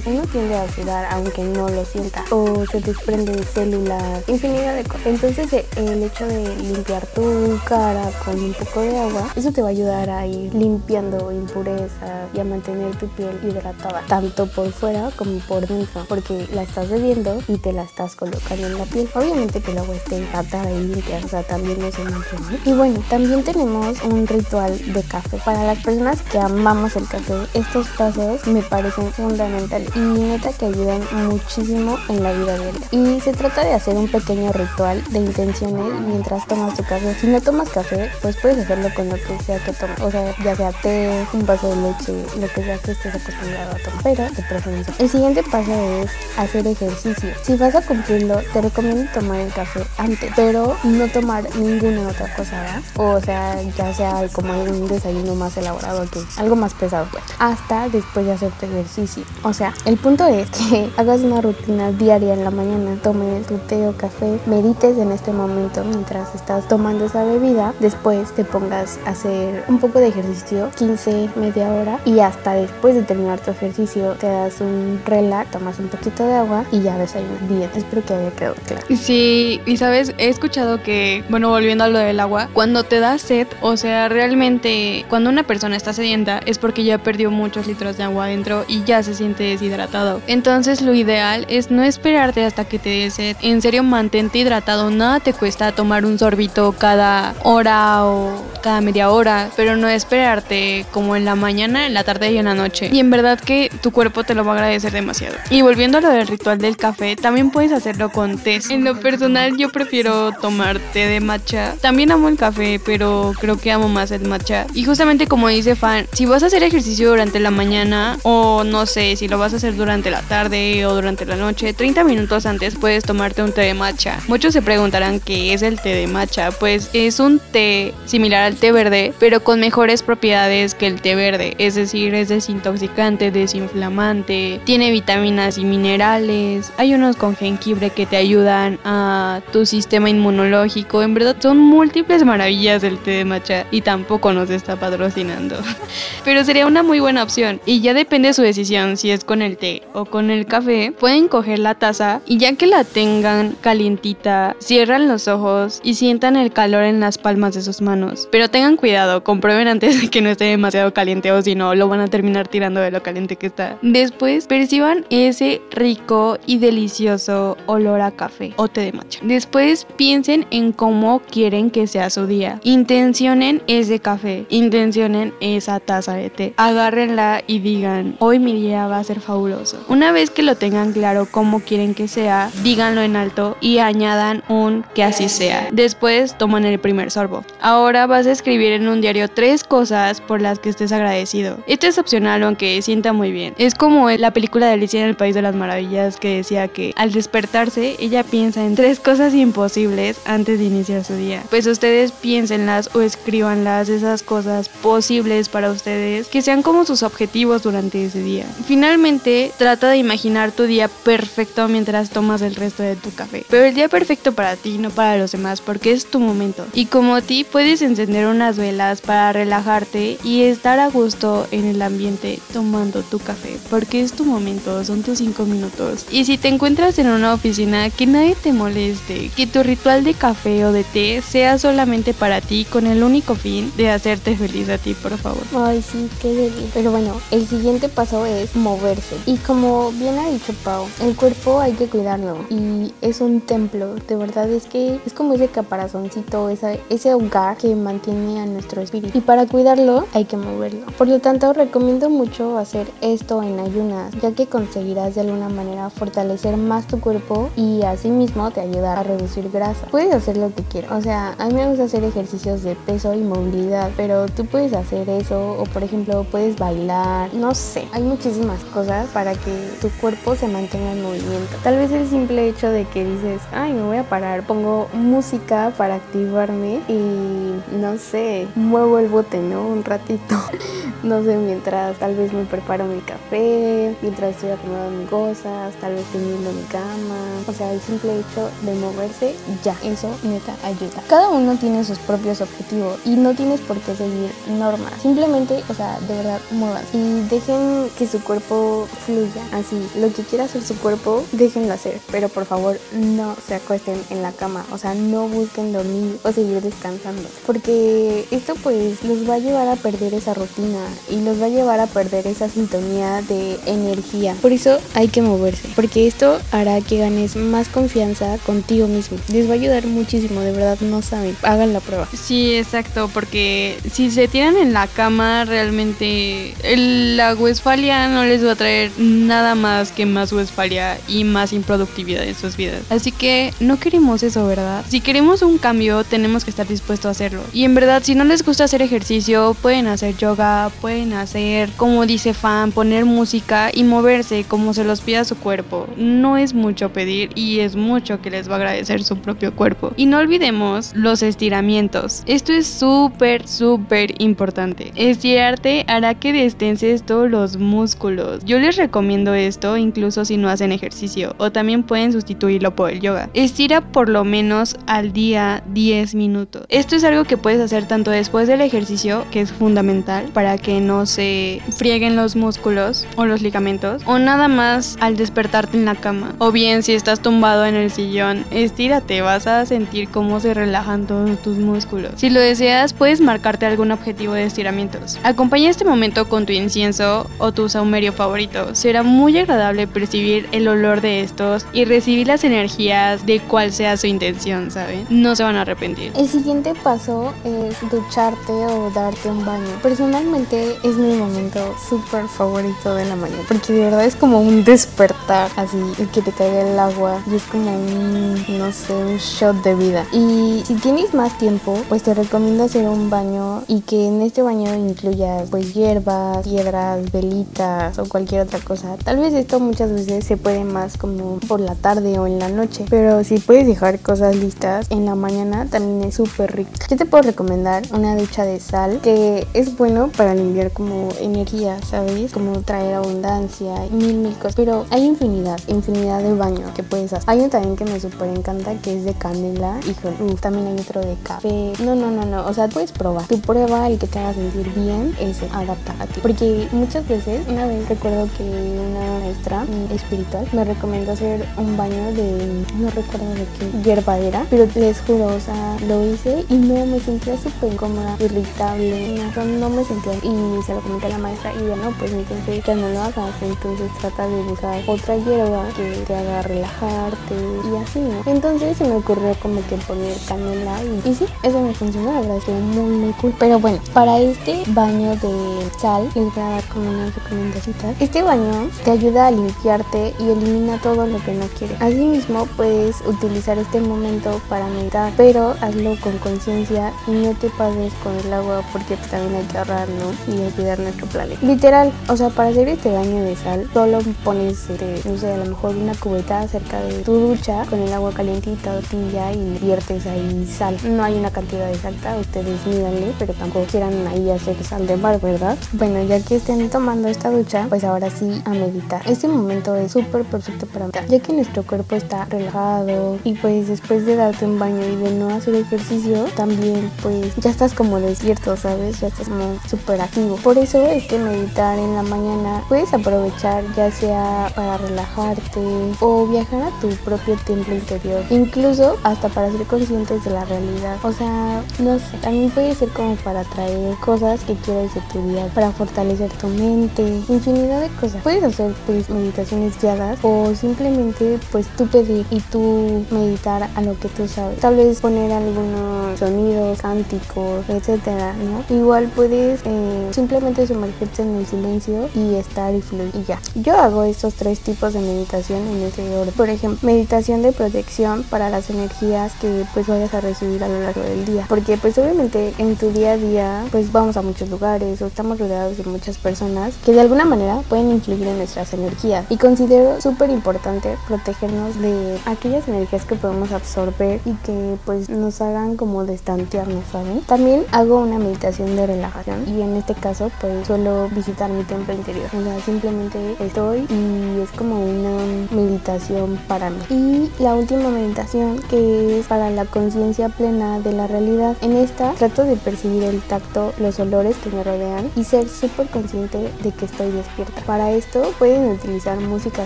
uno 0.06 0.22
tiende 0.32 0.56
a 0.56 0.72
sudar 0.74 1.08
aunque 1.12 1.44
no 1.44 1.70
lo 1.70 1.86
sienta 1.86 2.24
o 2.32 2.66
se 2.72 2.80
desprenden 2.82 3.44
células, 3.54 4.24
infinidad 4.28 4.76
de 4.76 4.84
cosas. 4.84 5.08
Entonces 5.08 5.66
el 5.76 6.04
hecho 6.04 6.26
de 6.28 6.56
limpiar 6.58 7.06
tu 7.48 7.58
cara 7.64 8.12
con 8.26 8.38
un 8.38 8.54
poco 8.54 8.82
de 8.82 9.00
agua, 9.00 9.30
eso 9.38 9.54
te 9.54 9.62
va 9.62 9.70
a 9.70 9.72
ayudar 9.72 10.10
a 10.10 10.28
ir 10.28 10.54
limpiando 10.54 11.32
impurezas 11.32 12.28
y 12.34 12.40
a 12.42 12.44
mantener 12.44 12.94
tu 12.98 13.08
piel 13.08 13.40
hidratada, 13.42 14.04
tanto 14.06 14.48
por 14.48 14.70
fuera 14.74 15.12
como 15.16 15.40
por 15.48 15.66
dentro, 15.66 16.06
porque 16.10 16.46
la 16.54 16.64
estás 16.64 16.90
bebiendo 16.90 17.42
y 17.48 17.58
te 17.58 17.72
la 17.72 17.84
estás 17.84 18.18
colocando 18.18 18.68
en 18.68 18.78
la 18.78 18.84
piel. 18.84 19.08
Obviamente 19.16 19.62
que 19.62 19.72
el 19.72 19.78
agua 19.78 19.96
esté 19.96 20.18
hidratada 20.18 20.70
y 20.70 20.88
limpia, 20.88 21.22
o 21.24 21.28
sea, 21.30 21.42
también 21.44 21.80
no 21.80 21.90
se 21.90 22.04
mancha. 22.04 22.36
Y 22.66 22.74
bueno, 22.74 23.00
también 23.10 23.42
tenemos 23.46 24.04
un 24.04 24.28
ritual 24.28 24.78
de 24.94 25.04
café. 25.04 25.38
Para 25.46 25.64
las 25.64 25.82
personas 25.82 26.22
que 26.24 26.40
amamos 26.40 26.98
el 26.98 27.08
café, 27.08 27.34
estos 27.54 27.88
pasos 27.98 28.46
me 28.46 28.62
parecen 28.62 29.10
fundamentales 29.14 29.90
y 29.96 30.00
neta 30.00 30.52
que 30.52 30.66
ayudan 30.66 31.00
muchísimo 31.30 31.98
en 32.10 32.24
la 32.24 32.34
vida 32.34 32.58
diaria. 32.58 32.82
Y 32.92 33.22
se 33.22 33.32
trata 33.32 33.64
de 33.64 33.74
hacer 33.74 33.96
un 33.96 34.10
pequeño 34.10 34.52
ritual 34.52 35.02
de 35.12 35.20
intenciones 35.20 36.02
mientras 36.02 36.46
tomas 36.46 36.76
tu 36.76 36.84
café. 36.84 37.16
Si 37.22 37.28
no 37.28 37.37
tomas 37.42 37.70
café, 37.70 38.10
pues 38.22 38.38
puedes 38.38 38.60
hacerlo 38.60 38.90
con 38.96 39.10
lo 39.10 39.16
que 39.16 39.38
sea 39.46 39.60
que 39.60 39.74
tomes. 39.74 40.00
O 40.00 40.12
sea, 40.12 40.36
ya 40.44 40.56
sea 40.56 40.72
té, 40.72 41.26
un 41.34 41.46
vaso 41.46 41.70
de 41.70 41.76
leche, 41.76 42.40
lo 42.40 42.48
que 42.48 42.64
sea 42.64 42.78
que 42.78 42.92
estés 42.92 43.16
acostumbrado 43.16 43.72
a 43.72 43.80
tomar, 43.80 44.04
pero 44.04 44.24
de 44.24 44.44
preferencia. 44.44 44.94
El 45.00 45.10
siguiente 45.10 45.44
paso 45.44 45.72
es 46.02 46.12
hacer 46.38 46.68
ejercicio. 46.68 47.30
Si 47.44 47.56
vas 47.56 47.76
a 47.76 47.82
cumplirlo, 47.82 48.40
te 48.54 48.62
recomiendo 48.62 49.12
tomar 49.14 49.40
el 49.40 49.52
café 49.54 49.84
antes, 49.98 50.32
pero 50.36 50.76
no 50.84 51.08
tomar 51.08 51.44
ninguna 51.56 52.10
otra 52.10 52.34
cosa, 52.36 52.62
¿verdad? 52.62 52.82
O 52.96 53.20
sea, 53.22 53.62
ya 53.62 53.94
sea 53.94 54.28
como 54.32 54.54
un 54.62 54.88
desayuno 54.88 55.36
más 55.36 55.56
elaborado 55.58 56.06
que 56.10 56.20
algo 56.38 56.56
más 56.56 56.74
pesado, 56.74 57.08
pues, 57.12 57.24
hasta 57.40 57.90
después 57.90 58.26
de 58.26 58.34
hacerte 58.34 58.66
ejercicio. 58.66 59.24
O 59.44 59.54
sea, 59.54 59.74
el 59.86 59.98
punto 59.98 60.26
es 60.28 60.50
que 60.52 60.90
hagas 60.98 61.22
una 61.22 61.42
rutina 61.42 61.92
diaria 61.92 62.34
en 62.34 62.44
la 62.44 62.52
mañana, 62.52 62.98
tomes 63.02 63.46
tu 63.48 63.58
té 63.60 63.88
o 63.88 63.96
café, 63.96 64.40
medites 64.46 64.98
en 64.98 65.12
este 65.12 65.32
momento 65.32 65.84
mientras 65.84 66.34
estás 66.36 66.68
tomando 66.68 67.06
esa 67.06 67.24
bebida, 67.28 67.74
después 67.80 68.34
te 68.34 68.44
pongas 68.44 69.00
a 69.06 69.12
hacer 69.12 69.64
un 69.68 69.80
poco 69.80 70.00
de 70.00 70.08
ejercicio, 70.08 70.70
15, 70.78 71.30
media 71.36 71.70
hora, 71.70 72.00
y 72.06 72.20
hasta 72.20 72.54
después 72.54 72.96
de 72.96 73.04
terminar 73.04 73.40
tu 73.40 73.52
ejercicio 73.52 74.14
te 74.14 74.28
das 74.28 74.62
un 74.62 75.02
relax, 75.06 75.52
tomas 75.52 75.80
un 75.80 75.88
poquito 75.88 76.26
de 76.26 76.34
agua 76.34 76.66
y 76.72 76.82
ya 76.82 76.98
desayunas 76.98 77.48
bien. 77.48 77.70
Espero 77.76 78.04
que 78.04 78.14
haya 78.14 78.32
quedado 78.32 78.56
claro. 78.66 78.86
Sí, 78.96 79.62
y 79.66 79.78
sabes, 79.78 80.14
he 80.18 80.30
escuchado 80.30 80.82
que, 80.82 81.24
bueno, 81.30 81.50
volviendo 81.50 81.84
a 81.84 81.88
lo 81.88 82.00
del 82.00 82.20
agua, 82.20 82.50
cuando 82.54 82.84
te 82.84 83.00
da 83.00 83.18
sed, 83.18 83.48
o 83.62 83.78
sea, 83.78 84.10
realmente 84.10 85.06
cuando 85.10 85.30
una 85.30 85.44
persona 85.44 85.76
está 85.76 85.94
sedienta 85.94 86.40
es 86.46 86.58
porque 86.58 86.84
ya 86.84 86.98
perdió 86.98 87.32
muchos 87.32 87.68
litros 87.68 87.98
de 87.98 88.04
agua 88.04 88.26
adentro 88.26 88.66
y 88.68 88.84
ya 88.84 89.04
se 89.04 89.14
siente 89.14 89.44
deshidratado. 89.44 90.22
Entonces 90.28 90.82
lo 90.82 90.94
ideal 90.94 91.46
es 91.50 91.72
no 91.72 91.84
esperarte 91.84 92.44
hasta 92.46 92.66
que 92.66 92.80
te 92.80 92.90
dé 92.90 93.10
sed. 93.10 93.36
En 93.42 93.62
serio, 93.62 93.84
mantente 93.84 94.40
hidratado. 94.40 94.90
Nada 94.90 95.20
te 95.20 95.34
cuesta 95.34 95.72
tomar 95.72 96.06
un 96.06 96.20
sorbito 96.20 96.74
cada 96.78 97.17
hora 97.44 98.06
o 98.06 98.44
cada 98.62 98.82
media 98.82 99.10
hora, 99.12 99.50
pero 99.56 99.76
no 99.78 99.88
esperarte 99.88 100.86
como 100.92 101.16
en 101.16 101.26
la 101.26 101.36
mañana, 101.36 101.86
en 101.86 101.94
la 101.94 102.04
tarde 102.04 102.32
y 102.32 102.38
en 102.38 102.46
la 102.46 102.54
noche. 102.54 102.90
Y 102.92 103.00
en 103.00 103.10
verdad 103.10 103.40
que 103.40 103.72
tu 103.82 103.92
cuerpo 103.92 104.24
te 104.24 104.36
lo 104.36 104.44
va 104.44 104.54
a 104.54 104.56
agradecer 104.56 104.92
demasiado. 104.92 105.36
Y 105.50 105.62
volviendo 105.62 105.98
a 105.98 106.02
lo 106.02 106.10
del 106.10 106.28
ritual 106.28 106.58
del 106.58 106.76
café, 106.78 107.16
también 107.16 107.52
puedes 107.52 107.72
hacerlo 107.72 108.10
con 108.10 108.38
té. 108.38 108.60
En 108.70 108.84
lo 108.84 109.00
personal 109.00 109.58
yo 109.58 109.70
prefiero 109.70 110.32
tomar 110.32 110.80
té 110.94 111.08
de 111.08 111.20
matcha. 111.20 111.76
También 111.82 112.12
amo 112.12 112.28
el 112.30 112.38
café, 112.38 112.82
pero 112.84 113.34
creo 113.40 113.58
que 113.58 113.72
amo 113.72 113.88
más 113.88 114.12
el 114.12 114.28
matcha. 114.28 114.66
Y 114.74 114.84
justamente 114.84 115.28
como 115.28 115.48
dice 115.48 115.76
Fan, 115.76 116.08
si 116.14 116.26
vas 116.26 116.44
a 116.44 116.48
hacer 116.48 116.64
ejercicio 116.64 117.10
durante 117.10 117.40
la 117.40 117.52
mañana 117.52 118.18
o 118.24 118.64
no 118.64 118.86
sé, 118.86 119.16
si 119.16 119.28
lo 119.28 119.38
vas 119.38 119.54
a 119.54 119.58
hacer 119.58 119.76
durante 119.76 120.12
la 120.12 120.22
tarde 120.22 120.86
o 120.86 120.94
durante 120.94 121.26
la 121.26 121.36
noche, 121.36 121.74
30 121.74 122.04
minutos 122.04 122.46
antes 122.46 122.76
puedes 122.76 123.04
tomarte 123.04 123.44
un 123.44 123.52
té 123.52 123.62
de 123.62 123.74
matcha. 123.74 124.20
Muchos 124.28 124.54
se 124.54 124.62
preguntarán 124.62 125.20
qué 125.20 125.54
es 125.54 125.62
el 125.62 125.80
té 125.80 125.90
de 125.90 126.08
matcha. 126.08 126.52
Pues 126.52 126.90
es 126.94 127.07
un 127.20 127.40
té 127.40 127.94
similar 128.06 128.44
al 128.44 128.56
té 128.56 128.72
verde, 128.72 129.14
pero 129.20 129.44
con 129.44 129.60
mejores 129.60 130.04
propiedades 130.04 130.76
que 130.76 130.88
el 130.88 131.02
té 131.02 131.16
verde. 131.16 131.56
Es 131.58 131.76
decir, 131.76 132.14
es 132.14 132.30
desintoxicante, 132.30 133.32
desinflamante, 133.32 134.60
tiene 134.66 134.92
vitaminas 134.92 135.58
y 135.58 135.66
minerales. 135.66 136.72
Hay 136.78 136.94
unos 136.94 137.16
con 137.16 137.36
jengibre 137.36 137.90
que 137.90 138.06
te 138.06 138.18
ayudan 138.18 138.80
a 138.84 139.42
tu 139.52 139.66
sistema 139.66 140.10
inmunológico. 140.10 141.02
En 141.02 141.14
verdad 141.14 141.36
son 141.40 141.58
múltiples 141.58 142.24
maravillas 142.24 142.82
del 142.82 142.98
té 143.00 143.12
de 143.12 143.26
matcha 143.26 143.66
y 143.72 143.82
tampoco 143.82 144.34
nos 144.34 144.50
está 144.50 144.76
patrocinando. 144.76 145.56
Pero 146.26 146.44
sería 146.44 146.68
una 146.68 146.84
muy 146.84 147.00
buena 147.00 147.24
opción 147.24 147.62
y 147.66 147.82
ya 147.82 147.94
depende 147.94 148.30
de 148.30 148.34
su 148.34 148.42
decisión 148.42 148.98
si 148.98 149.12
es 149.12 149.24
con 149.24 149.42
el 149.42 149.58
té 149.58 149.84
o 149.94 150.06
con 150.06 150.30
el 150.30 150.46
café. 150.46 150.92
Pueden 150.92 151.28
coger 151.28 151.60
la 151.60 151.76
taza 151.76 152.22
y 152.26 152.38
ya 152.38 152.54
que 152.56 152.68
la 152.68 152.84
tengan 152.84 153.56
calientita, 153.62 154.56
cierran 154.60 155.08
los 155.08 155.28
ojos 155.28 155.80
y 155.84 155.96
sientan 155.96 156.36
el 156.36 156.52
calor 156.52 156.84
en 156.88 157.00
las 157.00 157.18
palmas 157.18 157.54
de 157.54 157.62
sus 157.62 157.82
manos. 157.82 158.28
Pero 158.32 158.50
tengan 158.50 158.78
cuidado, 158.78 159.24
comprueben 159.24 159.68
antes 159.68 160.02
de 160.02 160.10
que 160.10 160.22
no 160.22 160.30
esté 160.30 160.46
demasiado 160.46 160.94
caliente 160.94 161.32
o 161.32 161.42
si 161.42 161.56
no 161.56 161.76
lo 161.76 161.88
van 161.88 162.00
a 162.00 162.08
terminar 162.08 162.48
tirando 162.48 162.80
de 162.80 162.92
lo 162.92 163.04
caliente 163.04 163.36
que 163.36 163.48
está. 163.48 163.78
Después 163.82 164.48
perciban 164.48 165.06
ese 165.10 165.62
rico 165.72 166.38
y 166.46 166.58
delicioso 166.58 167.58
olor 167.66 168.02
a 168.02 168.12
café 168.12 168.54
o 168.58 168.68
té 168.68 168.82
de 168.82 168.94
matcha. 168.94 169.20
Después 169.24 169.86
piensen 169.98 170.46
en 170.52 170.72
cómo 170.72 171.22
quieren 171.32 171.70
que 171.70 171.88
sea 171.88 172.10
su 172.10 172.28
día. 172.28 172.60
Intencionen 172.64 173.62
ese 173.68 174.00
café, 174.00 174.46
intencionen 174.50 175.34
esa 175.40 175.80
taza 175.80 176.14
de 176.14 176.30
té. 176.30 176.54
Agárrenla 176.58 177.44
y 177.48 177.60
digan, 177.60 178.16
hoy 178.20 178.40
mi 178.40 178.54
día 178.54 178.88
va 178.88 179.00
a 179.00 179.04
ser 179.04 179.20
fabuloso. 179.20 179.84
Una 179.88 180.12
vez 180.12 180.30
que 180.30 180.44
lo 180.44 180.56
tengan 180.56 180.94
claro 180.94 181.28
cómo 181.30 181.60
quieren 181.60 181.94
que 181.94 182.08
sea, 182.08 182.52
díganlo 182.64 183.02
en 183.02 183.16
alto 183.16 183.58
y 183.62 183.80
añadan 183.80 184.44
un 184.50 184.86
que 184.94 185.04
así 185.04 185.30
sea. 185.30 185.68
Después 185.72 186.38
toman 186.38 186.66
el 186.66 186.77
primer 186.80 187.12
sorbo. 187.12 187.44
Ahora 187.62 188.08
vas 188.08 188.28
a 188.28 188.32
escribir 188.32 188.72
en 188.74 188.88
un 188.88 189.02
diario 189.02 189.28
tres 189.28 189.64
cosas 189.64 190.22
por 190.22 190.42
las 190.42 190.60
que 190.60 190.70
estés 190.70 190.92
agradecido. 190.92 191.58
Esto 191.68 191.88
es 191.88 191.98
opcional 191.98 192.44
aunque 192.44 192.82
sienta 192.82 193.14
muy 193.14 193.32
bien. 193.32 193.54
Es 193.58 193.76
como 193.76 194.10
la 194.10 194.32
película 194.32 194.68
de 194.68 194.74
Alicia 194.74 195.02
en 195.02 195.10
el 195.10 195.16
País 195.16 195.36
de 195.36 195.42
las 195.42 195.56
Maravillas 195.56 196.18
que 196.18 196.38
decía 196.38 196.68
que 196.68 196.94
al 196.96 197.12
despertarse 197.12 197.96
ella 198.00 198.24
piensa 198.24 198.66
en 198.66 198.76
tres 198.76 199.00
cosas 199.00 199.34
imposibles 199.34 200.20
antes 200.26 200.60
de 200.60 200.66
iniciar 200.66 201.04
su 201.04 201.16
día. 201.16 201.44
Pues 201.50 201.66
ustedes 201.68 202.12
piénsenlas 202.12 202.90
o 202.96 203.02
escríbanlas 203.02 203.90
esas 203.90 204.24
cosas 204.24 204.70
posibles 204.70 205.50
para 205.50 205.72
ustedes 205.72 206.28
que 206.28 206.42
sean 206.42 206.62
como 206.62 206.86
sus 206.86 207.04
objetivos 207.04 207.64
durante 207.64 208.06
ese 208.06 208.22
día. 208.22 208.46
Finalmente, 208.66 209.52
trata 209.58 209.90
de 209.90 209.98
imaginar 209.98 210.52
tu 210.52 210.64
día 210.64 210.88
perfecto 210.88 211.68
mientras 211.68 212.10
tomas 212.10 212.42
el 212.42 212.56
resto 212.56 212.84
de 212.84 212.96
tu 212.96 213.14
café. 213.14 213.46
Pero 213.50 213.66
el 213.66 213.74
día 213.74 213.90
perfecto 213.90 214.34
para 214.34 214.56
ti, 214.56 214.78
no 214.78 214.90
para 214.90 215.18
los 215.18 215.32
demás, 215.32 215.62
porque 215.62 215.92
es 215.92 216.06
tu 216.06 216.20
momento. 216.20 216.66
Y 216.74 216.86
como 216.86 217.22
ti, 217.22 217.44
puedes 217.44 217.82
encender 217.82 218.28
unas 218.28 218.58
velas 218.58 219.02
para 219.02 219.34
relajarte 219.34 220.18
y 220.24 220.44
estar 220.44 220.80
a 220.80 220.90
gusto 220.90 221.48
en 221.52 221.66
el 221.66 221.82
ambiente 221.82 222.40
tomando 222.54 223.02
tu 223.04 223.20
café, 223.20 223.58
porque 223.70 224.02
es 224.02 224.14
tu 224.14 224.26
momento, 224.26 224.84
son 224.84 225.04
tus 225.04 225.20
cinco 225.20 225.46
minutos. 225.46 226.06
Y 226.12 226.26
si 226.26 226.38
te 226.38 226.48
encuentras 226.48 227.00
en 227.00 227.08
una 227.08 227.34
oficina, 227.34 227.90
que 227.90 228.06
nadie 228.06 228.36
te 228.36 228.54
moleste, 228.54 229.32
que 229.36 229.48
tu 229.48 229.64
ritual 229.64 230.04
de 230.04 230.14
café 230.14 230.66
o 230.66 230.72
de 230.72 230.84
té 230.84 231.22
sea 231.22 231.58
solamente 231.58 232.14
para 232.14 232.42
ti 232.42 232.66
con 232.66 232.88
el 232.88 233.04
único 233.04 233.36
fin 233.36 233.72
de 233.78 233.90
hacerte 233.90 234.36
feliz 234.36 234.70
a 234.70 234.78
ti, 234.78 234.94
por 234.94 235.18
favor. 235.18 235.44
Ay, 235.56 235.82
sí, 235.82 236.10
qué 236.22 236.34
delicia. 236.34 236.70
Pero 236.74 236.92
bueno, 236.92 237.20
el 237.32 237.48
siguiente 237.48 237.90
paso 237.90 238.26
es 238.26 238.56
moverse. 238.56 239.16
Y 239.26 239.38
como 239.38 239.92
bien 239.92 240.18
ha 240.20 240.30
dicho 240.30 240.54
Pau, 240.64 240.88
el 241.02 241.16
cuerpo 241.16 241.60
hay 241.60 241.74
que 241.74 241.88
cuidarlo. 241.88 242.38
Y 242.50 242.94
es 243.02 243.22
un 243.22 243.42
templo. 243.42 243.96
De 244.08 244.16
verdad 244.16 244.50
es 244.50 244.66
que 244.66 245.00
es 245.06 245.14
como 245.14 245.34
ese 245.34 245.48
caparazoncito, 245.48 246.50
esa, 246.58 246.74
ese 246.90 247.14
hogar 247.14 247.58
que 247.58 247.76
mantiene 247.76 248.42
a 248.42 248.46
nuestro 248.46 248.82
espíritu. 248.82 249.18
Y 249.18 249.22
para 249.22 249.46
cuidarlo 249.46 250.06
hay 250.14 250.26
que 250.26 250.38
moverlo. 250.38 250.86
Por 250.98 251.08
lo 251.08 251.20
tanto, 251.20 251.54
recomiendo 251.54 252.10
mucho 252.10 252.58
hacer 252.58 252.88
esto 253.02 253.44
en 253.44 253.60
ayunas, 253.60 254.14
ya 254.22 254.32
que 254.32 254.48
conseguirás 254.48 255.16
de 255.16 255.22
alguna 255.22 255.50
manera 255.50 255.90
fortalecer 255.90 256.58
más 256.58 256.88
tu 256.88 257.00
cuerpo 257.00 257.50
y 257.56 257.84
asimismo 257.84 258.52
te 258.52 258.62
ayudar 258.62 259.00
a 259.00 259.04
reducir 259.04 259.50
grasa. 259.52 259.88
Puedes 259.88 260.14
hacer 260.14 260.38
lo 260.38 260.54
que 260.54 260.64
quieras. 260.64 260.92
O 260.92 261.02
sea, 261.02 261.36
a 261.38 261.48
mí 261.48 261.54
me 261.54 261.68
gusta 261.68 261.86
hacer 261.86 262.04
ejercicios 262.04 262.64
de 262.64 262.76
peso 262.76 263.14
y 263.14 263.22
movilidad, 263.22 263.92
pero 263.96 264.28
tú 264.28 264.46
puedes 264.46 264.74
hacer 264.74 265.10
eso 265.10 265.58
o 265.60 265.64
por 265.66 265.84
ejemplo 265.84 266.26
puedes 266.30 266.58
bailar, 266.58 267.34
no 267.34 267.54
sé, 267.54 267.88
hay 267.92 268.04
muchísimas 268.04 268.64
cosas 268.66 269.08
para 269.08 269.34
que 269.34 269.70
tu 269.82 269.90
cuerpo 270.02 270.36
se 270.36 270.48
mantenga 270.48 270.92
en 270.92 271.04
movimiento. 271.04 271.56
Tal 271.64 271.76
vez 271.76 271.92
el 271.92 272.08
simple 272.08 272.48
hecho 272.50 272.70
de 272.70 272.86
que 272.86 273.06
dices, 273.06 273.42
ay, 273.52 273.74
me 273.74 273.84
voy 273.84 273.98
a 273.98 274.04
parar, 274.04 274.46
pongo 274.46 274.88
música 274.94 275.74
para 275.78 276.00
y 276.48 277.76
no 277.76 277.98
sé, 277.98 278.48
muevo 278.56 279.00
el 279.00 279.10
bote, 279.10 279.40
¿no? 279.40 279.68
Un 279.68 279.84
ratito. 279.84 280.36
no 281.04 281.22
sé, 281.24 281.36
mientras 281.38 281.98
tal 281.98 282.16
vez 282.16 282.32
me 282.32 282.46
preparo 282.46 282.86
mi 282.86 283.02
café, 283.02 283.96
mientras 284.02 284.36
estoy 284.36 284.52
acomodando 284.52 285.00
mis 285.00 285.10
cosas, 285.10 285.76
tal 285.82 285.96
vez 285.96 286.06
teniendo 286.12 286.52
mi 286.54 286.64
cama. 286.64 287.18
O 287.48 287.54
sea, 287.54 287.72
el 287.74 287.82
simple 287.82 288.20
hecho 288.20 288.50
de 288.62 288.74
moverse, 288.76 289.36
ya, 289.64 289.76
eso 289.84 290.10
neta 290.24 290.56
ayuda. 290.64 291.04
Cada 291.10 291.30
uno 291.30 291.56
tiene 291.58 291.84
sus 291.84 292.00
propios 292.00 292.40
objetivos 292.40 292.98
y 293.04 293.16
no 293.16 293.34
tienes 293.34 293.60
por 293.62 293.78
qué 293.80 293.96
seguir 293.96 294.32
normas. 294.58 294.94
Simplemente, 295.02 295.62
o 295.68 295.74
sea, 295.74 296.00
de 296.08 296.16
verdad, 296.16 296.40
muevan 296.52 296.84
y 296.94 297.22
dejen 297.28 297.90
que 297.98 298.08
su 298.08 298.22
cuerpo 298.24 298.88
fluya. 299.06 299.44
Así, 299.52 299.86
lo 300.00 300.12
que 300.14 300.24
quiera 300.24 300.46
hacer 300.46 300.64
su 300.64 300.78
cuerpo, 300.78 301.24
déjenlo 301.34 301.74
hacer. 301.74 302.00
Pero 302.10 302.30
por 302.30 302.46
favor, 302.46 302.80
no 302.94 303.36
se 303.46 303.56
acuesten 303.56 304.02
en 304.10 304.22
la 304.22 304.32
cama. 304.32 304.66
O 304.72 304.78
sea, 304.78 304.94
no 304.94 305.28
busquen 305.28 305.74
dormir 305.74 306.20
o 306.24 306.32
seguir 306.38 306.62
descansando. 306.62 307.28
Porque 307.48 308.26
esto 308.30 308.54
pues 308.62 309.04
los 309.04 309.28
va 309.28 309.36
a 309.36 309.40
llevar 309.40 309.68
a 309.68 309.76
perder 309.76 310.14
esa 310.14 310.36
rutina 310.36 310.86
y 311.10 311.22
los 311.22 311.42
va 311.42 311.46
a 311.46 311.50
llevar 311.50 311.80
a 311.80 311.88
perder 311.88 312.28
esa 312.28 312.48
sintonía 312.48 313.24
de 313.24 313.58
energía. 313.66 314.36
Por 314.40 314.52
eso 314.52 314.80
hay 314.94 315.08
que 315.08 315.24
moverse. 315.24 315.70
Porque 315.76 316.06
esto 316.06 316.40
hará 316.52 316.80
que 316.82 317.00
ganes 317.00 317.36
más 317.36 317.70
confianza 317.70 318.38
contigo 318.46 318.88
mismo. 318.88 319.18
Les 319.34 319.48
va 319.48 319.52
a 319.52 319.56
ayudar 319.56 319.88
muchísimo, 319.88 320.42
de 320.42 320.52
verdad, 320.52 320.78
no 320.82 321.02
saben. 321.02 321.36
Hagan 321.42 321.74
la 321.74 321.80
prueba. 321.80 322.08
Sí, 322.14 322.56
exacto, 322.56 323.10
porque 323.12 323.80
si 323.92 324.12
se 324.12 324.28
tiran 324.28 324.58
en 324.58 324.74
la 324.74 324.86
cama, 324.86 325.44
realmente 325.46 326.54
el, 326.62 327.18
la 327.18 327.34
Westfalia 327.34 328.10
no 328.10 328.26
les 328.26 328.46
va 328.46 328.52
a 328.52 328.56
traer 328.56 328.92
nada 329.00 329.56
más 329.56 329.92
que 329.92 330.06
más 330.06 330.32
Westfalia 330.32 331.00
y 331.08 331.24
más 331.24 331.52
improductividad 331.52 332.24
en 332.26 332.36
sus 332.36 332.56
vidas. 332.58 332.84
Así 332.90 333.12
que 333.12 333.54
no 333.60 333.80
queremos 333.80 334.22
eso, 334.22 334.46
¿verdad? 334.46 334.86
Si 334.88 335.02
queremos 335.02 335.42
un 335.42 335.58
cambio, 335.58 336.04
tenemos 336.04 336.27
que 336.28 336.50
estar 336.50 336.68
dispuestos 336.68 337.06
a 337.06 337.12
hacerlo. 337.12 337.42
Y 337.54 337.64
en 337.64 337.74
verdad, 337.74 338.04
si 338.04 338.14
no 338.14 338.24
les 338.24 338.44
gusta 338.44 338.66
hacer 338.66 338.82
ejercicio, 338.82 339.56
pueden 339.62 339.88
hacer 339.88 340.16
yoga, 340.18 340.70
pueden 340.82 341.14
hacer, 341.14 341.70
como 341.78 342.06
dice 342.06 342.34
Fan, 342.34 342.72
poner 342.72 343.06
música 343.06 343.72
y 343.74 343.84
moverse 343.84 344.44
como 344.44 344.74
se 344.74 344.84
los 344.84 345.02
pida 345.02 345.24
su 345.24 345.38
cuerpo. 345.38 345.88
No 345.98 346.38
es 346.38 346.54
mucho 346.54 346.92
pedir 346.92 347.30
y 347.36 347.60
es 347.60 347.76
mucho 347.76 348.22
que 348.22 348.30
les 348.30 348.50
va 348.50 348.54
a 348.54 348.58
agradecer 348.58 349.04
su 349.04 349.18
propio 349.18 349.56
cuerpo. 349.56 349.94
Y 349.96 350.06
no 350.06 350.18
olvidemos 350.18 350.92
los 350.96 351.24
estiramientos. 351.24 352.24
Esto 352.26 352.54
es 352.54 352.68
súper, 352.68 353.48
súper 353.48 354.22
importante. 354.22 354.92
Estirarte 354.96 355.86
hará 355.88 356.14
que 356.16 356.34
destenses 356.34 357.04
todos 357.04 357.30
los 357.30 357.58
músculos. 357.58 358.44
Yo 358.46 358.60
les 358.60 358.76
recomiendo 358.76 359.34
esto 359.34 359.78
incluso 359.78 360.26
si 360.26 360.38
no 360.38 360.50
hacen 360.50 360.72
ejercicio 360.72 361.36
o 361.38 361.52
también 361.52 361.84
pueden 361.84 362.12
sustituirlo 362.12 362.76
por 362.76 362.92
el 362.92 363.02
yoga. 363.02 363.30
Estira 363.34 363.82
por 363.82 364.10
lo 364.10 364.24
menos 364.24 364.76
al 364.88 365.14
día 365.14 365.64
10 365.74 366.16
minutos. 366.18 366.66
Esto 366.70 366.96
es 366.96 367.04
algo 367.04 367.24
que 367.24 367.38
puedes 367.38 367.62
hacer 367.62 367.88
tanto 367.88 368.12
después 368.12 368.48
del 368.48 368.62
ejercicio, 368.62 369.26
que 369.32 369.42
es 369.42 369.52
fundamental 369.52 370.26
para 370.34 370.58
que 370.58 370.82
no 370.82 371.06
se 371.06 371.62
frieguen 371.78 372.16
los 372.16 372.36
músculos 372.36 373.08
o 373.16 373.26
los 373.26 373.42
ligamentos, 373.42 374.02
o 374.06 374.20
nada 374.20 374.48
más 374.48 374.98
al 375.00 375.16
despertarte 375.16 375.78
en 375.78 375.86
la 375.86 375.96
cama. 375.96 376.36
O 376.40 376.52
bien 376.52 376.84
si 376.84 376.94
estás 376.94 377.22
tumbado 377.22 377.66
en 377.66 377.76
el 377.76 377.92
sillón, 377.92 378.46
estírate, 378.52 379.22
vas 379.22 379.48
a 379.48 379.66
sentir 379.66 380.10
cómo 380.10 380.40
se 380.40 380.54
relajan 380.54 381.08
todos 381.08 381.42
tus 381.42 381.58
músculos. 381.58 382.12
Si 382.16 382.30
lo 382.30 382.40
deseas, 382.40 382.94
puedes 382.94 383.22
marcarte 383.22 383.66
algún 383.66 383.92
objetivo 383.92 384.34
de 384.34 384.44
estiramientos. 384.44 385.20
Acompaña 385.24 385.70
este 385.70 385.86
momento 385.86 386.28
con 386.28 386.46
tu 386.46 386.54
incienso 386.54 387.30
o 387.38 387.52
tu 387.52 387.70
saumerio 387.70 388.14
favorito. 388.14 388.74
Será 388.76 389.04
muy 389.04 389.38
agradable 389.38 389.88
percibir 389.88 390.48
el 390.52 390.68
olor 390.68 391.02
de 391.02 391.22
estos 391.22 391.66
y 391.74 391.86
recibir 391.86 392.28
las 392.28 392.44
energías 392.44 393.26
de 393.26 393.40
cuál 393.40 393.72
sea 393.72 393.98
su 393.98 394.08
intención, 394.08 394.72
¿saben? 394.72 395.06
No 395.10 395.36
se 395.36 395.44
van 395.44 395.56
a 395.56 395.62
arrepentir. 395.62 396.07
El 396.16 396.28
siguiente 396.28 396.74
paso 396.84 397.34
es 397.44 397.76
ducharte 397.90 398.52
o 398.52 398.90
darte 398.92 399.30
un 399.30 399.46
baño. 399.46 399.68
Personalmente 399.82 400.76
es 400.84 400.96
mi 400.96 401.16
momento 401.16 401.60
súper 401.90 402.28
favorito 402.28 402.96
de 402.96 403.06
la 403.06 403.16
mañana 403.16 403.44
porque 403.48 403.74
de 403.74 403.86
verdad 403.86 404.06
es 404.06 404.16
como 404.16 404.40
un 404.40 404.64
despertar 404.64 405.50
así 405.56 405.78
y 405.98 406.06
que 406.06 406.22
te 406.22 406.32
caiga 406.32 406.62
el 406.62 406.80
agua 406.80 407.22
y 407.30 407.36
es 407.36 407.44
como 407.44 407.74
un, 407.74 408.34
no 408.58 408.72
sé, 408.72 408.94
un 408.94 409.18
shot 409.18 409.64
de 409.64 409.76
vida. 409.76 410.06
Y 410.12 410.64
si 410.66 410.76
tienes 410.76 411.14
más 411.14 411.38
tiempo, 411.38 411.78
pues 411.90 412.04
te 412.04 412.14
recomiendo 412.14 412.64
hacer 412.64 412.88
un 412.88 413.10
baño 413.10 413.64
y 413.68 413.82
que 413.82 414.08
en 414.08 414.22
este 414.22 414.42
baño 414.42 414.74
incluya 414.76 415.44
pues 415.50 415.74
hierbas, 415.74 416.46
piedras, 416.46 417.12
velitas 417.12 417.98
o 418.00 418.06
cualquier 418.06 418.42
otra 418.42 418.60
cosa. 418.60 418.96
Tal 419.04 419.18
vez 419.18 419.34
esto 419.34 419.60
muchas 419.60 419.92
veces 419.92 420.26
se 420.26 420.38
puede 420.38 420.64
más 420.64 420.98
como 420.98 421.40
por 421.48 421.60
la 421.60 421.76
tarde 421.76 422.20
o 422.20 422.28
en 422.28 422.40
la 422.40 422.50
noche, 422.50 422.86
pero 422.90 423.24
si 423.24 423.40
puedes 423.40 423.68
dejar 423.68 424.00
cosas 424.00 424.36
listas 424.36 424.88
en 424.90 425.06
la 425.06 425.16
mañana 425.16 425.66
también 425.66 425.87
súper 426.12 426.56
rico. 426.56 426.72
Yo 426.90 426.98
te 426.98 427.06
puedo 427.06 427.24
recomendar 427.24 427.84
una 427.92 428.16
ducha 428.16 428.44
de 428.44 428.60
sal 428.60 429.00
que 429.02 429.48
es 429.54 429.78
bueno 429.78 430.10
para 430.16 430.36
limpiar 430.36 430.72
como 430.72 431.10
energía, 431.20 431.78
¿sabes? 431.84 432.32
Como 432.32 432.62
traer 432.62 432.96
abundancia 432.96 433.86
y 433.86 433.94
mil 433.94 434.16
mil 434.16 434.34
cosas. 434.36 434.56
Pero 434.56 434.86
hay 434.90 435.04
infinidad, 435.06 435.60
infinidad 435.68 436.22
de 436.22 436.34
baños 436.34 436.72
que 436.72 436.84
puedes 436.84 437.14
hacer. 437.14 437.30
Hay 437.30 437.40
uno 437.40 437.50
también 437.50 437.76
que 437.76 437.86
me 437.86 438.00
súper 438.00 438.30
encanta 438.30 438.76
que 438.82 438.98
es 438.98 439.06
de 439.06 439.14
canela. 439.14 439.80
y 439.86 440.36
también 440.36 440.68
hay 440.68 440.80
otro 440.80 441.02
de 441.02 441.16
café. 441.24 441.74
No, 441.84 441.96
no, 441.96 442.12
no, 442.12 442.26
no. 442.26 442.46
O 442.48 442.54
sea, 442.54 442.68
puedes 442.68 442.92
probar. 442.92 443.28
Tu 443.28 443.40
prueba 443.40 443.88
el 443.90 443.98
que 443.98 444.08
te 444.08 444.20
haga 444.20 444.34
sentir 444.34 444.72
bien 444.74 445.16
es 445.20 445.42
adaptar 445.52 445.96
a 446.00 446.08
ti. 446.08 446.20
Porque 446.22 446.68
muchas 446.72 447.08
veces, 447.08 447.48
una 447.48 447.66
vez 447.68 447.88
recuerdo 447.90 448.28
que 448.38 448.44
una 448.44 449.20
maestra 449.20 449.66
espiritual 449.94 450.48
me 450.52 450.64
recomendó 450.64 451.12
hacer 451.12 451.46
un 451.58 451.78
baño 451.78 452.14
de, 452.14 452.64
no 452.78 452.90
recuerdo 452.90 453.30
de 453.34 453.46
qué, 453.60 453.84
hierbadera. 453.84 454.46
Pero 454.50 454.68
les 454.76 455.00
juro, 455.02 455.28
o 455.28 455.40
sea, 455.40 455.77
lo 455.88 456.06
hice 456.06 456.46
y 456.50 456.56
no 456.56 456.86
me 456.86 457.00
sentía 457.00 457.38
súper 457.38 457.74
incómoda, 457.74 458.16
irritable. 458.20 459.20
No, 459.36 459.46
no 459.46 459.70
me 459.70 459.84
sentía. 459.84 460.14
Y 460.16 460.64
se 460.64 460.74
lo 460.74 460.82
comenté 460.82 461.08
a 461.08 461.10
la 461.10 461.18
maestra 461.18 461.54
y 461.54 461.68
bueno, 461.68 461.94
pues 462.00 462.12
entonces 462.12 462.64
ya 462.66 462.76
no 462.76 462.90
lo 462.90 463.02
hagas. 463.02 463.34
Entonces 463.42 463.92
trata 464.00 464.28
de 464.28 464.42
buscar 464.44 464.82
otra 464.88 465.16
hierba 465.16 465.68
que 465.76 466.04
te 466.06 466.16
haga 466.16 466.42
relajarte 466.44 467.36
y 467.72 467.76
así, 467.84 468.00
¿no? 468.00 468.32
Entonces 468.32 468.78
se 468.78 468.86
me 468.86 468.96
ocurrió 468.96 469.36
como 469.42 469.66
que 469.68 469.76
poner 469.78 470.16
canela 470.28 470.84
y, 470.84 471.10
y 471.10 471.16
sí, 471.16 471.26
eso 471.44 471.62
me 471.62 471.74
funcionó, 471.74 472.14
la 472.14 472.22
verdad, 472.22 472.38
estuvo 472.38 472.60
muy, 472.60 472.96
muy 472.98 473.14
cool. 473.14 473.34
Pero 473.40 473.60
bueno, 473.60 473.80
para 473.94 474.20
este 474.20 474.64
baño 474.68 475.16
de 475.16 475.70
sal, 475.80 476.04
les 476.16 476.34
voy 476.34 476.44
a 476.44 476.50
dar 476.50 476.64
como 476.66 476.90
unas 476.90 477.16
recomendaciones. 477.16 477.58
Este 478.00 478.22
baño 478.22 478.70
te 478.84 478.92
ayuda 478.92 479.28
a 479.28 479.32
limpiarte 479.32 480.14
y 480.20 480.30
elimina 480.30 480.78
todo 480.82 481.06
lo 481.06 481.24
que 481.24 481.34
no 481.34 481.46
quieres. 481.58 481.82
Asimismo, 481.82 482.46
puedes 482.58 483.02
utilizar 483.02 483.58
este 483.58 483.80
momento 483.80 484.42
para 484.50 484.68
meditar, 484.68 485.14
pero 485.18 485.56
hazlo 485.68 485.98
con 486.00 486.18
conciencia 486.20 486.94
y 487.08 487.12
no 487.12 487.34
te 487.34 487.50
pases 487.50 487.94
con 488.04 488.16
el 488.16 488.34
agua 488.34 488.64
porque 488.72 488.96
pues, 488.96 489.10
también 489.10 489.36
hay 489.36 489.44
que 489.46 489.58
ahorrar, 489.58 489.88
¿no? 489.90 490.34
Y 490.34 490.50
cuidar 490.52 490.80
nuestro 490.80 491.08
planeta. 491.08 491.46
Literal, 491.46 491.92
o 492.08 492.18
sea, 492.18 492.30
para 492.30 492.50
hacer 492.50 492.70
este 492.70 492.92
baño 492.92 493.24
de 493.24 493.36
sal, 493.36 493.70
solo 493.74 494.00
pones, 494.24 494.70
este, 494.70 495.02
no 495.10 495.18
sé, 495.18 495.32
a 495.32 495.38
lo 495.38 495.46
mejor 495.46 495.76
una 495.76 495.94
cubeta 495.96 496.48
cerca 496.48 496.80
de 496.82 497.00
tu 497.04 497.14
ducha 497.14 497.66
con 497.70 497.80
el 497.80 497.92
agua 497.94 498.12
calientita 498.14 498.74
o 498.76 498.80
tibia 498.80 499.32
y 499.34 499.58
viertes 499.62 500.06
ahí 500.08 500.48
sal. 500.48 500.78
No 500.84 501.04
hay 501.04 501.16
una 501.16 501.32
cantidad 501.32 501.70
exacta, 501.70 502.16
ustedes 502.18 502.66
mídanle, 502.66 503.14
pero 503.20 503.34
tampoco 503.34 503.66
quieran 503.66 504.08
ahí 504.08 504.30
hacer 504.30 504.56
sal 504.64 504.88
de 504.88 504.96
mar, 504.96 505.20
¿verdad? 505.20 505.58
Bueno, 505.74 506.02
ya 506.04 506.20
que 506.22 506.38
estén 506.38 506.70
tomando 506.70 507.08
esta 507.08 507.30
ducha, 507.30 507.66
pues 507.70 507.84
ahora 507.84 508.10
sí 508.10 508.42
a 508.46 508.52
meditar. 508.52 509.02
Este 509.06 509.28
momento 509.28 509.76
es 509.76 509.92
súper 509.92 510.24
perfecto 510.24 510.66
para 510.68 510.86
meditar, 510.86 511.08
ya 511.08 511.20
que 511.20 511.34
nuestro 511.34 511.64
cuerpo 511.64 511.96
está 511.96 512.26
relajado 512.26 513.18
y 513.24 513.34
pues 513.34 513.68
después 513.68 514.06
de 514.06 514.16
darte 514.16 514.46
un 514.46 514.60
baño 514.60 514.82
y 514.86 514.96
de 514.96 515.12
no 515.12 515.30
hacer 515.30 515.57
ejercicio, 515.62 516.26
también 516.36 516.92
pues 517.02 517.36
ya 517.38 517.50
estás 517.50 517.74
como 517.74 518.00
despierto, 518.00 518.56
¿sabes? 518.58 519.00
Ya 519.00 519.08
estás 519.08 519.28
como 519.28 519.58
súper 519.70 520.02
activo. 520.02 520.36
Por 520.38 520.58
eso 520.58 520.86
es 520.88 521.06
que 521.08 521.18
meditar 521.18 521.78
en 521.78 521.96
la 521.96 522.04
mañana 522.04 522.64
puedes 522.68 522.94
aprovechar 522.94 523.64
ya 523.76 523.92
sea 523.92 524.52
para 524.56 524.78
relajarte 524.78 525.60
o 526.00 526.28
viajar 526.28 526.64
a 526.64 526.80
tu 526.80 526.90
propio 527.06 527.36
templo 527.46 527.74
interior, 527.74 528.24
incluso 528.30 528.98
hasta 529.04 529.30
para 529.30 529.52
ser 529.52 529.66
conscientes 529.68 530.24
de 530.24 530.32
la 530.32 530.46
realidad. 530.46 530.98
O 531.04 531.12
sea, 531.12 531.64
no 531.80 532.00
sé, 532.00 532.18
también 532.22 532.50
puede 532.52 532.76
ser 532.76 532.90
como 532.90 533.16
para 533.18 533.44
traer 533.44 533.96
cosas 533.98 534.42
que 534.44 534.56
quieres 534.56 534.94
de 534.94 535.02
tu 535.12 535.22
día, 535.30 535.48
para 535.54 535.72
fortalecer 535.72 536.32
tu 536.34 536.48
mente, 536.48 537.04
infinidad 537.30 537.82
de 537.82 537.90
cosas. 538.00 538.22
Puedes 538.24 538.44
hacer 538.44 538.74
pues 538.86 539.10
meditaciones 539.10 539.80
guiadas 539.82 540.20
o 540.22 540.54
simplemente 540.56 541.40
pues 541.52 541.68
tú 541.78 541.88
pedir 541.88 542.26
y 542.30 542.40
tú 542.42 543.06
meditar 543.12 543.70
a 543.76 543.82
lo 543.82 543.98
que 544.00 544.08
tú 544.10 544.28
sabes. 544.28 544.60
Tal 544.60 544.76
vez 544.76 545.02
poner 545.02 545.32
algunos 545.48 546.20
sonidos, 546.20 546.82
cánticos, 546.82 547.68
etcétera, 547.70 548.34
¿no? 548.34 548.76
Igual 548.76 549.12
puedes 549.16 549.62
eh, 549.66 550.10
simplemente 550.12 550.68
sumergirte 550.68 551.22
en 551.22 551.36
el 551.36 551.46
silencio 551.46 552.10
y 552.14 552.36
estar 552.36 552.74
y 552.74 552.82
fluir 552.82 553.12
y 553.14 553.24
ya. 553.24 553.40
Yo 553.56 553.78
hago 553.78 554.04
estos 554.04 554.34
tres 554.36 554.60
tipos 554.60 554.94
de 554.94 555.00
meditación 555.00 555.60
en 555.68 555.84
ese 555.84 556.16
orden. 556.16 556.34
Por 556.34 556.50
ejemplo, 556.50 556.80
meditación 556.82 557.42
de 557.42 557.52
protección 557.52 558.24
para 558.24 558.50
las 558.50 558.70
energías 558.70 559.34
que 559.40 559.66
pues 559.74 559.88
vayas 559.88 560.14
a 560.14 560.22
recibir 560.22 560.64
a 560.64 560.68
lo 560.68 560.82
largo 560.82 561.02
del 561.02 561.26
día. 561.26 561.46
Porque 561.48 561.78
pues 561.78 561.98
obviamente 561.98 562.54
en 562.58 562.76
tu 562.76 562.92
día 562.92 563.14
a 563.14 563.18
día 563.18 563.66
pues 563.72 563.92
vamos 563.92 564.18
a 564.18 564.22
muchos 564.22 564.50
lugares 564.50 565.02
o 565.02 565.08
estamos 565.08 565.40
rodeados 565.40 565.78
de 565.78 565.84
muchas 565.84 566.18
personas 566.18 566.76
que 566.86 566.92
de 566.92 567.02
alguna 567.02 567.26
manera 567.26 567.62
pueden 567.70 567.92
influir 567.92 568.28
en 568.28 568.38
nuestras 568.38 568.74
energías. 568.74 569.26
Y 569.30 569.38
considero 569.38 570.02
súper 570.02 570.30
importante 570.30 570.98
protegernos 571.08 571.80
de 571.80 572.20
aquellas 572.26 572.68
energías 572.68 573.06
que 573.06 573.16
podemos 573.16 573.52
absorber 573.52 574.20
y 574.26 574.34
que 574.46 574.78
pues 574.86 575.10
nos 575.10 575.37
hagan 575.42 575.78
como 575.78 576.06
destantearnos, 576.06 576.84
¿saben? 576.92 577.22
También 577.22 577.64
hago 577.72 578.00
una 578.00 578.18
meditación 578.18 578.76
de 578.76 578.88
relajación 578.88 579.44
y 579.48 579.62
en 579.62 579.76
este 579.76 579.94
caso 579.94 580.32
pues 580.42 580.66
suelo 580.68 581.10
visitar 581.12 581.50
mi 581.50 581.64
templo 581.64 581.94
interior. 581.94 582.30
O 582.38 582.44
sea, 582.44 582.60
simplemente 582.62 583.36
estoy 583.40 583.86
y 583.90 584.42
es 584.42 584.50
como 584.52 584.84
una 584.84 585.18
meditación 585.52 586.40
para 586.48 586.70
mí. 586.70 586.78
Y 586.90 587.42
la 587.42 587.56
última 587.56 587.90
meditación 587.90 588.60
que 588.70 589.20
es 589.20 589.28
para 589.28 589.50
la 589.50 589.66
conciencia 589.66 590.30
plena 590.30 590.80
de 590.80 590.94
la 590.94 591.08
realidad. 591.08 591.56
En 591.62 591.76
esta 591.76 592.14
trato 592.14 592.44
de 592.44 592.56
percibir 592.56 593.04
el 593.04 593.22
tacto, 593.22 593.74
los 593.80 594.00
olores 594.00 594.36
que 594.38 594.50
me 594.50 594.64
rodean 594.64 595.10
y 595.16 595.24
ser 595.24 595.48
súper 595.48 595.88
consciente 595.88 596.52
de 596.64 596.72
que 596.72 596.86
estoy 596.86 597.12
despierta. 597.12 597.62
Para 597.66 597.92
esto 597.92 598.34
pueden 598.40 598.72
utilizar 598.72 599.20
música 599.20 599.66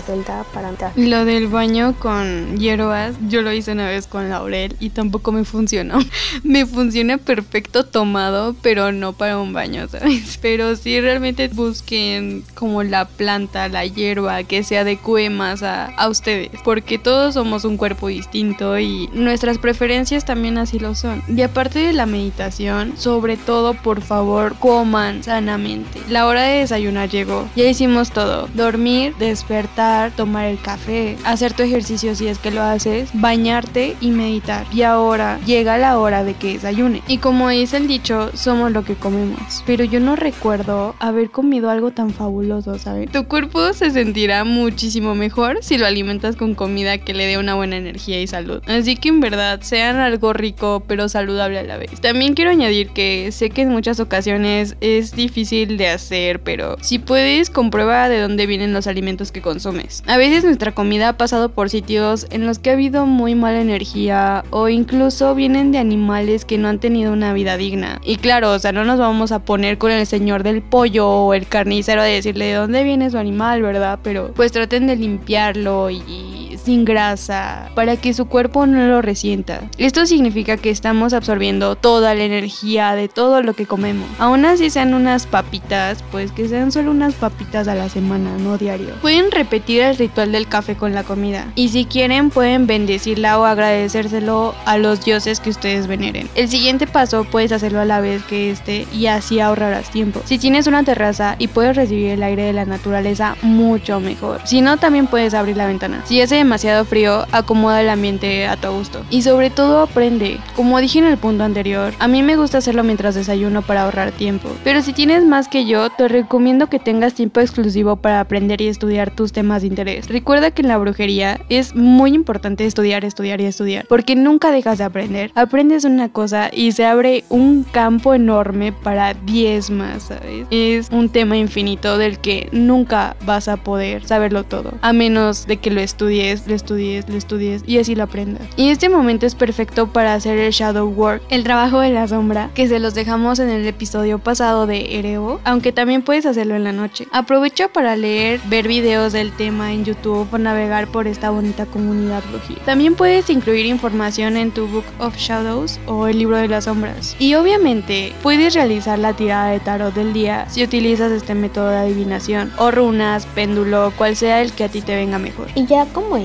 celta 0.00 0.44
para 0.52 0.68
meditar. 0.68 0.92
Lo 0.96 1.24
del 1.24 1.48
baño 1.48 1.94
con 1.98 2.56
hierbas, 2.56 3.14
yo 3.28 3.42
lo 3.42 3.52
hice 3.52 3.72
una 3.72 3.88
vez 3.88 4.06
con 4.06 4.28
laurel 4.28 4.76
y 4.80 4.90
tampoco 4.90 5.32
me 5.32 5.44
funcionó. 5.44 5.61
me 6.42 6.66
funciona 6.66 7.18
perfecto 7.18 7.84
tomado, 7.84 8.54
pero 8.62 8.92
no 8.92 9.12
para 9.12 9.38
un 9.38 9.52
baño, 9.52 9.88
¿sabes? 9.90 10.38
Pero 10.40 10.76
si 10.76 11.00
realmente 11.00 11.48
busquen 11.48 12.44
como 12.54 12.82
la 12.82 13.06
planta, 13.06 13.68
la 13.68 13.86
hierba 13.86 14.42
que 14.44 14.62
se 14.62 14.78
adecue 14.78 15.30
más 15.30 15.62
a, 15.62 15.86
a 15.86 16.08
ustedes, 16.08 16.50
porque 16.64 16.98
todos 16.98 17.34
somos 17.34 17.64
un 17.64 17.76
cuerpo 17.76 18.08
distinto 18.08 18.78
y 18.78 19.08
nuestras 19.12 19.58
preferencias 19.58 20.24
también 20.24 20.58
así 20.58 20.78
lo 20.78 20.94
son. 20.94 21.22
Y 21.28 21.42
aparte 21.42 21.78
de 21.78 21.92
la 21.92 22.06
meditación, 22.06 22.94
sobre 22.96 23.36
todo, 23.36 23.74
por 23.74 24.02
favor, 24.02 24.56
coman 24.58 25.22
sanamente. 25.22 26.00
La 26.08 26.26
hora 26.26 26.42
de 26.42 26.58
desayunar 26.58 27.08
llegó. 27.08 27.48
Ya 27.56 27.64
hicimos 27.64 28.10
todo. 28.10 28.48
Dormir, 28.54 29.14
despertar, 29.18 30.12
tomar 30.12 30.46
el 30.46 30.60
café, 30.60 31.16
hacer 31.24 31.52
tu 31.52 31.62
ejercicio 31.62 32.14
si 32.14 32.26
es 32.26 32.38
que 32.38 32.50
lo 32.50 32.62
haces, 32.62 33.10
bañarte 33.12 33.96
y 34.00 34.10
meditar. 34.10 34.66
Y 34.72 34.82
ahora 34.82 35.38
llega 35.52 35.76
la 35.76 35.98
hora 35.98 36.24
de 36.24 36.34
que 36.34 36.54
desayune. 36.54 37.02
Y 37.06 37.18
como 37.18 37.50
dice 37.50 37.76
el 37.76 37.86
dicho, 37.86 38.30
somos 38.34 38.72
lo 38.72 38.84
que 38.84 38.94
comemos. 38.94 39.62
Pero 39.66 39.84
yo 39.84 40.00
no 40.00 40.16
recuerdo 40.16 40.94
haber 40.98 41.30
comido 41.30 41.68
algo 41.68 41.90
tan 41.90 42.10
fabuloso, 42.10 42.78
¿sabes? 42.78 43.10
Tu 43.12 43.26
cuerpo 43.26 43.72
se 43.74 43.90
sentirá 43.90 44.44
muchísimo 44.44 45.14
mejor 45.14 45.58
si 45.62 45.76
lo 45.76 45.86
alimentas 45.86 46.36
con 46.36 46.54
comida 46.54 46.98
que 46.98 47.12
le 47.12 47.26
dé 47.26 47.36
una 47.36 47.54
buena 47.54 47.76
energía 47.76 48.20
y 48.20 48.26
salud. 48.26 48.62
Así 48.66 48.96
que 48.96 49.10
en 49.10 49.20
verdad, 49.20 49.60
sean 49.60 49.96
algo 49.96 50.32
rico 50.32 50.82
pero 50.86 51.08
saludable 51.08 51.58
a 51.58 51.62
la 51.64 51.76
vez. 51.76 52.00
También 52.00 52.34
quiero 52.34 52.50
añadir 52.50 52.88
que 52.90 53.30
sé 53.30 53.50
que 53.50 53.62
en 53.62 53.68
muchas 53.68 54.00
ocasiones 54.00 54.76
es 54.80 55.12
difícil 55.14 55.76
de 55.76 55.88
hacer, 55.88 56.40
pero 56.40 56.76
si 56.80 56.98
puedes, 56.98 57.50
comprueba 57.50 58.08
de 58.08 58.20
dónde 58.20 58.46
vienen 58.46 58.72
los 58.72 58.86
alimentos 58.86 59.32
que 59.32 59.42
consumes. 59.42 60.02
A 60.06 60.16
veces 60.16 60.44
nuestra 60.44 60.72
comida 60.72 61.10
ha 61.10 61.16
pasado 61.18 61.50
por 61.50 61.68
sitios 61.68 62.26
en 62.30 62.46
los 62.46 62.58
que 62.58 62.70
ha 62.70 62.72
habido 62.72 63.04
muy 63.04 63.34
mala 63.34 63.60
energía 63.60 64.44
o 64.50 64.68
incluso 64.68 65.31
vienen 65.34 65.72
de 65.72 65.78
animales 65.78 66.44
que 66.44 66.58
no 66.58 66.68
han 66.68 66.78
tenido 66.78 67.12
una 67.12 67.32
vida 67.32 67.56
digna. 67.56 68.00
Y 68.04 68.16
claro, 68.16 68.52
o 68.52 68.58
sea, 68.58 68.72
no 68.72 68.84
nos 68.84 68.98
vamos 68.98 69.32
a 69.32 69.44
poner 69.44 69.78
con 69.78 69.90
el 69.90 70.06
señor 70.06 70.42
del 70.42 70.62
pollo 70.62 71.08
o 71.08 71.34
el 71.34 71.46
carnicero 71.46 72.02
de 72.02 72.12
decirle 72.12 72.46
de 72.46 72.54
dónde 72.54 72.84
viene 72.84 73.10
su 73.10 73.18
animal, 73.18 73.62
¿verdad? 73.62 73.98
Pero 74.02 74.32
pues 74.34 74.52
traten 74.52 74.86
de 74.86 74.96
limpiarlo 74.96 75.90
y 75.90 76.51
sin 76.64 76.84
grasa 76.84 77.70
para 77.74 77.96
que 77.96 78.14
su 78.14 78.26
cuerpo 78.26 78.66
no 78.66 78.86
lo 78.86 79.02
resienta. 79.02 79.60
Esto 79.78 80.06
significa 80.06 80.56
que 80.56 80.70
estamos 80.70 81.12
absorbiendo 81.12 81.76
toda 81.76 82.14
la 82.14 82.24
energía 82.24 82.94
de 82.94 83.08
todo 83.08 83.42
lo 83.42 83.54
que 83.54 83.66
comemos. 83.66 84.08
Aún 84.18 84.44
así 84.44 84.70
sean 84.70 84.94
unas 84.94 85.26
papitas, 85.26 86.02
pues 86.10 86.32
que 86.32 86.48
sean 86.48 86.72
solo 86.72 86.90
unas 86.90 87.14
papitas 87.14 87.68
a 87.68 87.74
la 87.74 87.88
semana, 87.88 88.30
no 88.38 88.58
diario. 88.58 88.94
Pueden 89.00 89.30
repetir 89.30 89.82
el 89.82 89.96
ritual 89.96 90.32
del 90.32 90.48
café 90.48 90.76
con 90.76 90.94
la 90.94 91.04
comida 91.04 91.46
y 91.54 91.68
si 91.68 91.84
quieren 91.84 92.30
pueden 92.30 92.66
bendecirla 92.66 93.38
o 93.38 93.44
agradecérselo 93.44 94.54
a 94.64 94.78
los 94.78 95.04
dioses 95.04 95.40
que 95.40 95.50
ustedes 95.50 95.86
veneren. 95.86 96.28
El 96.34 96.48
siguiente 96.48 96.86
paso 96.86 97.24
puedes 97.24 97.52
hacerlo 97.52 97.80
a 97.80 97.84
la 97.84 98.00
vez 98.00 98.22
que 98.24 98.50
este 98.50 98.86
y 98.92 99.06
así 99.06 99.40
ahorrarás 99.40 99.90
tiempo. 99.90 100.22
Si 100.24 100.38
tienes 100.38 100.66
una 100.66 100.84
terraza 100.84 101.36
y 101.38 101.48
puedes 101.48 101.76
recibir 101.76 102.10
el 102.10 102.22
aire 102.22 102.44
de 102.44 102.52
la 102.52 102.64
naturaleza, 102.64 103.36
mucho 103.42 104.00
mejor. 104.00 104.40
Si 104.44 104.60
no, 104.60 104.76
también 104.76 105.06
puedes 105.06 105.34
abrir 105.34 105.56
la 105.56 105.66
ventana. 105.66 106.02
Si 106.04 106.20
hace 106.20 106.44
demasiado 106.52 106.84
frío, 106.84 107.24
acomoda 107.32 107.80
el 107.80 107.88
ambiente 107.88 108.46
a 108.46 108.58
tu 108.58 108.68
gusto. 108.68 109.02
Y 109.08 109.22
sobre 109.22 109.48
todo 109.48 109.80
aprende. 109.80 110.38
Como 110.54 110.78
dije 110.80 110.98
en 110.98 111.06
el 111.06 111.16
punto 111.16 111.44
anterior, 111.44 111.94
a 111.98 112.08
mí 112.08 112.22
me 112.22 112.36
gusta 112.36 112.58
hacerlo 112.58 112.84
mientras 112.84 113.14
desayuno 113.14 113.62
para 113.62 113.84
ahorrar 113.84 114.12
tiempo. 114.12 114.50
Pero 114.62 114.82
si 114.82 114.92
tienes 114.92 115.24
más 115.24 115.48
que 115.48 115.64
yo, 115.64 115.88
te 115.88 116.08
recomiendo 116.08 116.66
que 116.66 116.78
tengas 116.78 117.14
tiempo 117.14 117.40
exclusivo 117.40 117.96
para 117.96 118.20
aprender 118.20 118.60
y 118.60 118.68
estudiar 118.68 119.10
tus 119.16 119.32
temas 119.32 119.62
de 119.62 119.68
interés. 119.68 120.10
Recuerda 120.10 120.50
que 120.50 120.60
en 120.60 120.68
la 120.68 120.76
brujería 120.76 121.40
es 121.48 121.74
muy 121.74 122.12
importante 122.12 122.66
estudiar, 122.66 123.06
estudiar 123.06 123.40
y 123.40 123.46
estudiar, 123.46 123.86
porque 123.88 124.14
nunca 124.14 124.50
dejas 124.50 124.76
de 124.76 124.84
aprender. 124.84 125.32
Aprendes 125.34 125.86
una 125.86 126.10
cosa 126.10 126.50
y 126.52 126.72
se 126.72 126.84
abre 126.84 127.24
un 127.30 127.62
campo 127.62 128.12
enorme 128.12 128.72
para 128.72 129.14
10 129.14 129.70
más, 129.70 130.02
¿sabes? 130.02 130.46
Es 130.50 130.90
un 130.90 131.08
tema 131.08 131.38
infinito 131.38 131.96
del 131.96 132.18
que 132.18 132.50
nunca 132.52 133.16
vas 133.24 133.48
a 133.48 133.56
poder 133.56 134.04
saberlo 134.04 134.44
todo, 134.44 134.74
a 134.82 134.92
menos 134.92 135.46
de 135.46 135.56
que 135.56 135.70
lo 135.70 135.80
estudies 135.80 136.41
lo 136.46 136.54
estudies, 136.54 137.08
lo 137.08 137.16
estudies 137.16 137.62
y 137.66 137.78
así 137.78 137.94
lo 137.94 138.04
aprendas. 138.04 138.42
Y 138.56 138.70
este 138.70 138.88
momento 138.88 139.26
es 139.26 139.34
perfecto 139.34 139.86
para 139.92 140.14
hacer 140.14 140.38
el 140.38 140.52
shadow 140.52 140.88
work, 140.88 141.22
el 141.30 141.44
trabajo 141.44 141.80
de 141.80 141.90
la 141.90 142.08
sombra, 142.08 142.50
que 142.54 142.68
se 142.68 142.78
los 142.78 142.94
dejamos 142.94 143.38
en 143.38 143.48
el 143.48 143.66
episodio 143.66 144.18
pasado 144.18 144.66
de 144.66 144.98
Ereo, 144.98 145.40
aunque 145.44 145.72
también 145.72 146.02
puedes 146.02 146.26
hacerlo 146.26 146.54
en 146.54 146.64
la 146.64 146.72
noche. 146.72 147.06
Aprovecha 147.12 147.68
para 147.68 147.96
leer, 147.96 148.40
ver 148.48 148.68
videos 148.68 149.12
del 149.12 149.32
tema 149.32 149.72
en 149.72 149.84
YouTube 149.84 150.28
o 150.32 150.38
navegar 150.38 150.88
por 150.88 151.06
esta 151.06 151.30
bonita 151.30 151.66
comunidad 151.66 152.22
brujil. 152.30 152.58
También 152.64 152.94
puedes 152.94 153.30
incluir 153.30 153.66
información 153.66 154.36
en 154.36 154.50
tu 154.50 154.66
Book 154.66 154.84
of 154.98 155.16
Shadows 155.16 155.80
o 155.86 156.06
el 156.06 156.18
libro 156.18 156.36
de 156.36 156.48
las 156.48 156.64
sombras. 156.64 157.16
Y 157.18 157.34
obviamente 157.34 158.12
puedes 158.22 158.54
realizar 158.54 158.98
la 158.98 159.14
tirada 159.14 159.50
de 159.50 159.60
tarot 159.60 159.94
del 159.94 160.12
día 160.12 160.46
si 160.48 160.62
utilizas 160.62 161.12
este 161.12 161.34
método 161.34 161.70
de 161.70 161.78
adivinación 161.78 162.52
o 162.58 162.70
runas, 162.70 163.26
péndulo, 163.26 163.92
cual 163.96 164.16
sea 164.16 164.42
el 164.42 164.52
que 164.52 164.64
a 164.64 164.68
ti 164.68 164.80
te 164.80 164.96
venga 164.96 165.18
mejor. 165.18 165.48
Y 165.54 165.66
ya 165.66 165.86
como 165.86 166.16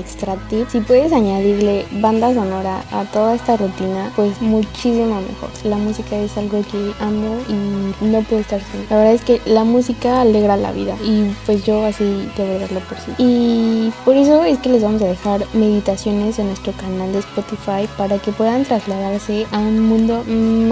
si 0.68 0.80
puedes 0.80 1.12
añadirle 1.12 1.86
banda 2.00 2.32
sonora 2.32 2.82
a 2.92 3.04
toda 3.04 3.34
esta 3.34 3.56
rutina, 3.56 4.10
pues 4.16 4.40
muchísimo 4.40 5.20
mejor. 5.20 5.50
La 5.64 5.76
música 5.76 6.16
es 6.16 6.36
algo 6.36 6.62
que 6.70 6.92
amo 7.00 7.36
y 7.48 8.04
no 8.04 8.22
puedo 8.22 8.40
estar 8.40 8.60
sin. 8.60 8.88
La 8.90 8.96
verdad 8.96 9.14
es 9.14 9.22
que 9.22 9.40
la 9.44 9.64
música 9.64 10.20
alegra 10.20 10.56
la 10.56 10.72
vida 10.72 10.96
y 11.04 11.24
pues 11.46 11.64
yo 11.64 11.84
así 11.84 12.28
de 12.36 12.44
verdad 12.44 12.70
lo 12.70 12.80
percibo. 12.80 13.14
Y 13.18 13.92
por 14.04 14.16
eso 14.16 14.44
es 14.44 14.58
que 14.58 14.70
les 14.70 14.82
vamos 14.82 15.02
a 15.02 15.06
dejar 15.06 15.44
meditaciones 15.54 16.38
en 16.38 16.46
nuestro 16.48 16.72
canal 16.72 17.12
de 17.12 17.20
Spotify 17.20 17.88
para 17.96 18.18
que 18.18 18.32
puedan 18.32 18.64
trasladarse 18.64 19.46
a 19.52 19.58
un 19.58 19.80
mundo 19.80 20.24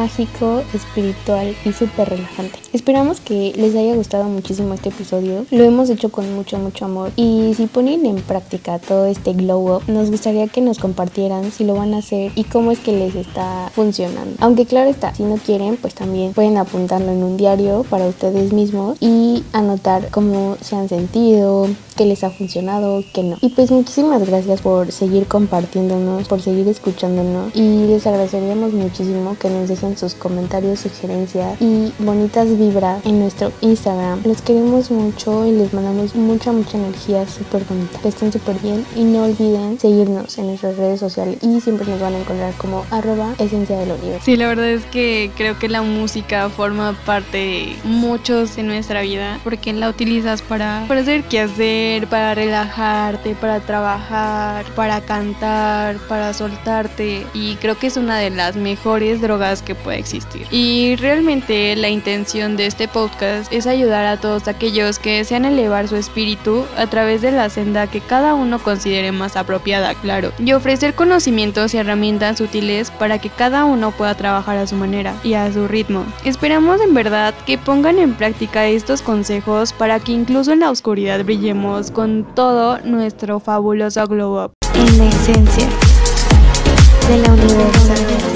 mágico, 0.07 0.63
espiritual 0.73 1.57
y 1.65 1.73
súper 1.73 2.11
relajante. 2.11 2.61
Esperamos 2.73 3.19
que 3.19 3.53
les 3.57 3.75
haya 3.75 3.97
gustado 3.97 4.25
muchísimo 4.25 4.73
este 4.75 4.91
episodio. 4.91 5.47
Lo 5.51 5.65
hemos 5.65 5.91
hecho 5.91 6.11
con 6.11 6.33
mucho, 6.33 6.59
mucho 6.59 6.85
amor. 6.85 7.11
Y 7.17 7.55
si 7.57 7.67
ponen 7.67 8.07
en 8.07 8.17
práctica 8.17 8.79
todo 8.79 9.07
este 9.07 9.33
glow 9.33 9.77
up, 9.77 9.83
nos 9.89 10.13
gustaría 10.13 10.47
que 10.47 10.61
nos 10.61 10.79
compartieran 10.79 11.51
si 11.51 11.65
lo 11.65 11.75
van 11.75 11.93
a 11.95 11.99
hacer 11.99 12.31
y 12.37 12.45
cómo 12.45 12.71
es 12.71 12.79
que 12.79 12.93
les 12.93 13.17
está 13.17 13.73
funcionando. 13.75 14.37
Aunque 14.39 14.65
claro 14.65 14.91
está, 14.91 15.13
si 15.13 15.25
no 15.25 15.39
quieren, 15.39 15.77
pues 15.77 15.95
también 15.95 16.35
pueden 16.35 16.57
apuntarlo 16.57 17.11
en 17.11 17.25
un 17.25 17.37
diario 17.37 17.85
para 17.91 18.07
ustedes 18.07 18.53
mismos 18.53 18.99
y 19.01 19.43
anotar 19.53 20.11
cómo 20.11 20.57
se 20.61 20.77
han 20.77 20.89
sentido, 20.89 21.67
qué 21.97 22.05
les 22.05 22.23
ha 22.23 22.31
funcionado, 22.31 23.03
qué 23.13 23.23
no. 23.25 23.39
Y 23.41 23.49
pues 23.49 23.71
muchísimas 23.71 24.25
gracias 24.25 24.61
por 24.61 24.93
seguir 24.93 25.27
compartiéndonos, 25.27 26.29
por 26.29 26.41
seguir 26.41 26.69
escuchándonos 26.69 27.57
y 27.57 27.87
les 27.87 28.07
agradeceríamos 28.07 28.73
muchísimo 28.73 29.37
que 29.41 29.51
nos 29.51 29.69
dejen 29.69 29.96
sus 29.97 30.15
comentarios, 30.15 30.81
sugerencias 30.81 31.61
y 31.61 31.93
bonitas 31.99 32.57
vibras 32.59 33.05
en 33.05 33.21
nuestro 33.21 33.53
Instagram. 33.61 34.23
Los 34.25 34.43
queremos 34.43 34.91
mucho 34.91 35.47
y 35.47 35.53
les 35.53 35.73
mandamos 35.73 36.15
mucha, 36.15 36.53
mucha 36.53 36.79
energía 36.79 37.27
súper 37.27 37.65
bonita. 37.65 37.99
Que 38.01 38.09
estén 38.09 38.33
súper 38.33 38.59
bien 38.61 38.85
y 38.95 39.05
no 39.05 39.25
olviden 39.25 39.79
seguirnos 39.79 40.37
en 40.39 40.49
nuestras 40.49 40.77
redes 40.77 41.01
sociales 41.01 41.39
y 41.43 41.61
siempre 41.61 41.87
nos 41.87 42.01
van 42.01 42.15
a 42.15 42.19
encontrar 42.19 42.55
como 42.55 42.85
arroba 42.91 43.35
esencia 43.39 43.79
del 43.79 43.93
universo. 43.93 44.25
Sí, 44.25 44.37
la 44.37 44.49
verdad 44.49 44.71
es 44.71 44.85
que 44.87 45.31
creo 45.37 45.59
que 45.59 45.69
la 45.69 45.83
música 45.83 46.49
forma 46.49 46.97
parte 47.05 47.77
muchos 47.85 48.57
de 48.57 48.63
nuestra 48.63 49.03
vida 49.03 49.41
porque 49.45 49.73
la 49.73 49.89
utilizas 49.89 50.43
para, 50.43 50.85
para 50.89 51.01
hacer 51.01 51.25
qué 51.25 51.41
hacer 51.41 52.07
para 52.09 52.35
relajarte, 52.35 53.35
para 53.35 53.61
trabajar, 53.61 54.65
para 54.75 55.01
cantar, 55.01 55.97
para 56.09 56.33
soltarte 56.33 57.27
y 57.35 57.57
creo 57.57 57.79
que 57.79 57.87
es 57.87 57.97
una 57.97 58.19
de 58.19 58.31
las 58.31 58.57
mejores 58.57 59.21
drogas 59.21 59.63
que 59.63 59.75
puede 59.87 60.01
existir. 60.01 60.49
Y 60.51 60.97
realmente 60.97 61.77
la 61.77 61.89
intención 61.89 62.57
de 62.57 62.67
este 62.67 62.89
podcast 62.89 63.53
es 63.53 63.69
ayudar 63.69 64.05
a 64.05 64.17
todos 64.17 64.49
aquellos 64.49 64.99
que 64.99 65.19
desean 65.19 65.45
elevar 65.45 65.87
su 65.87 65.95
espíritu 65.95 66.65
a 66.77 66.89
través 66.89 67.23
de 67.23 67.31
la 67.31 67.49
senda 67.51 67.87
que 67.87 68.01
cada 68.01 68.35
uno 68.35 68.59
considere 68.59 69.13
más 69.13 69.37
apropiada, 69.37 69.95
claro, 69.95 70.33
y 70.41 70.53
ofrecer 70.55 70.95
conocimientos 70.95 71.73
y 71.73 71.77
herramientas 71.77 72.41
útiles 72.41 72.91
para 72.91 73.21
que 73.21 73.31
cada 73.31 73.65
uno 73.65 73.93
pueda 73.93 74.17
trabajar 74.17 74.57
a 74.57 74.67
su 74.67 74.75
manera 74.75 75.15
y 75.23 75.35
a 75.35 75.53
su 75.53 75.69
ritmo. 75.69 76.05
Esperamos 76.25 76.81
en 76.81 76.93
verdad 76.93 77.33
que 77.47 77.57
pongan 77.57 78.01
en 78.01 78.15
práctica 78.15 78.67
estos 78.67 79.03
consejos 79.03 79.73
para 79.73 80.01
que 80.01 80.11
incluso 80.11 80.53
en 80.53 80.61
la 80.61 80.71
oscuridad 80.71 81.25
brillemos 81.25 81.93
con 81.93 82.27
todo 82.35 82.81
nuestro 82.81 83.39
fabuloso 83.39 84.05
glow 84.09 84.47
up. 84.47 84.53
En 84.75 84.99
la 84.99 85.09
esencia 85.09 85.69
de 87.09 87.19
la 87.19 87.33
universalidad. 87.33 88.36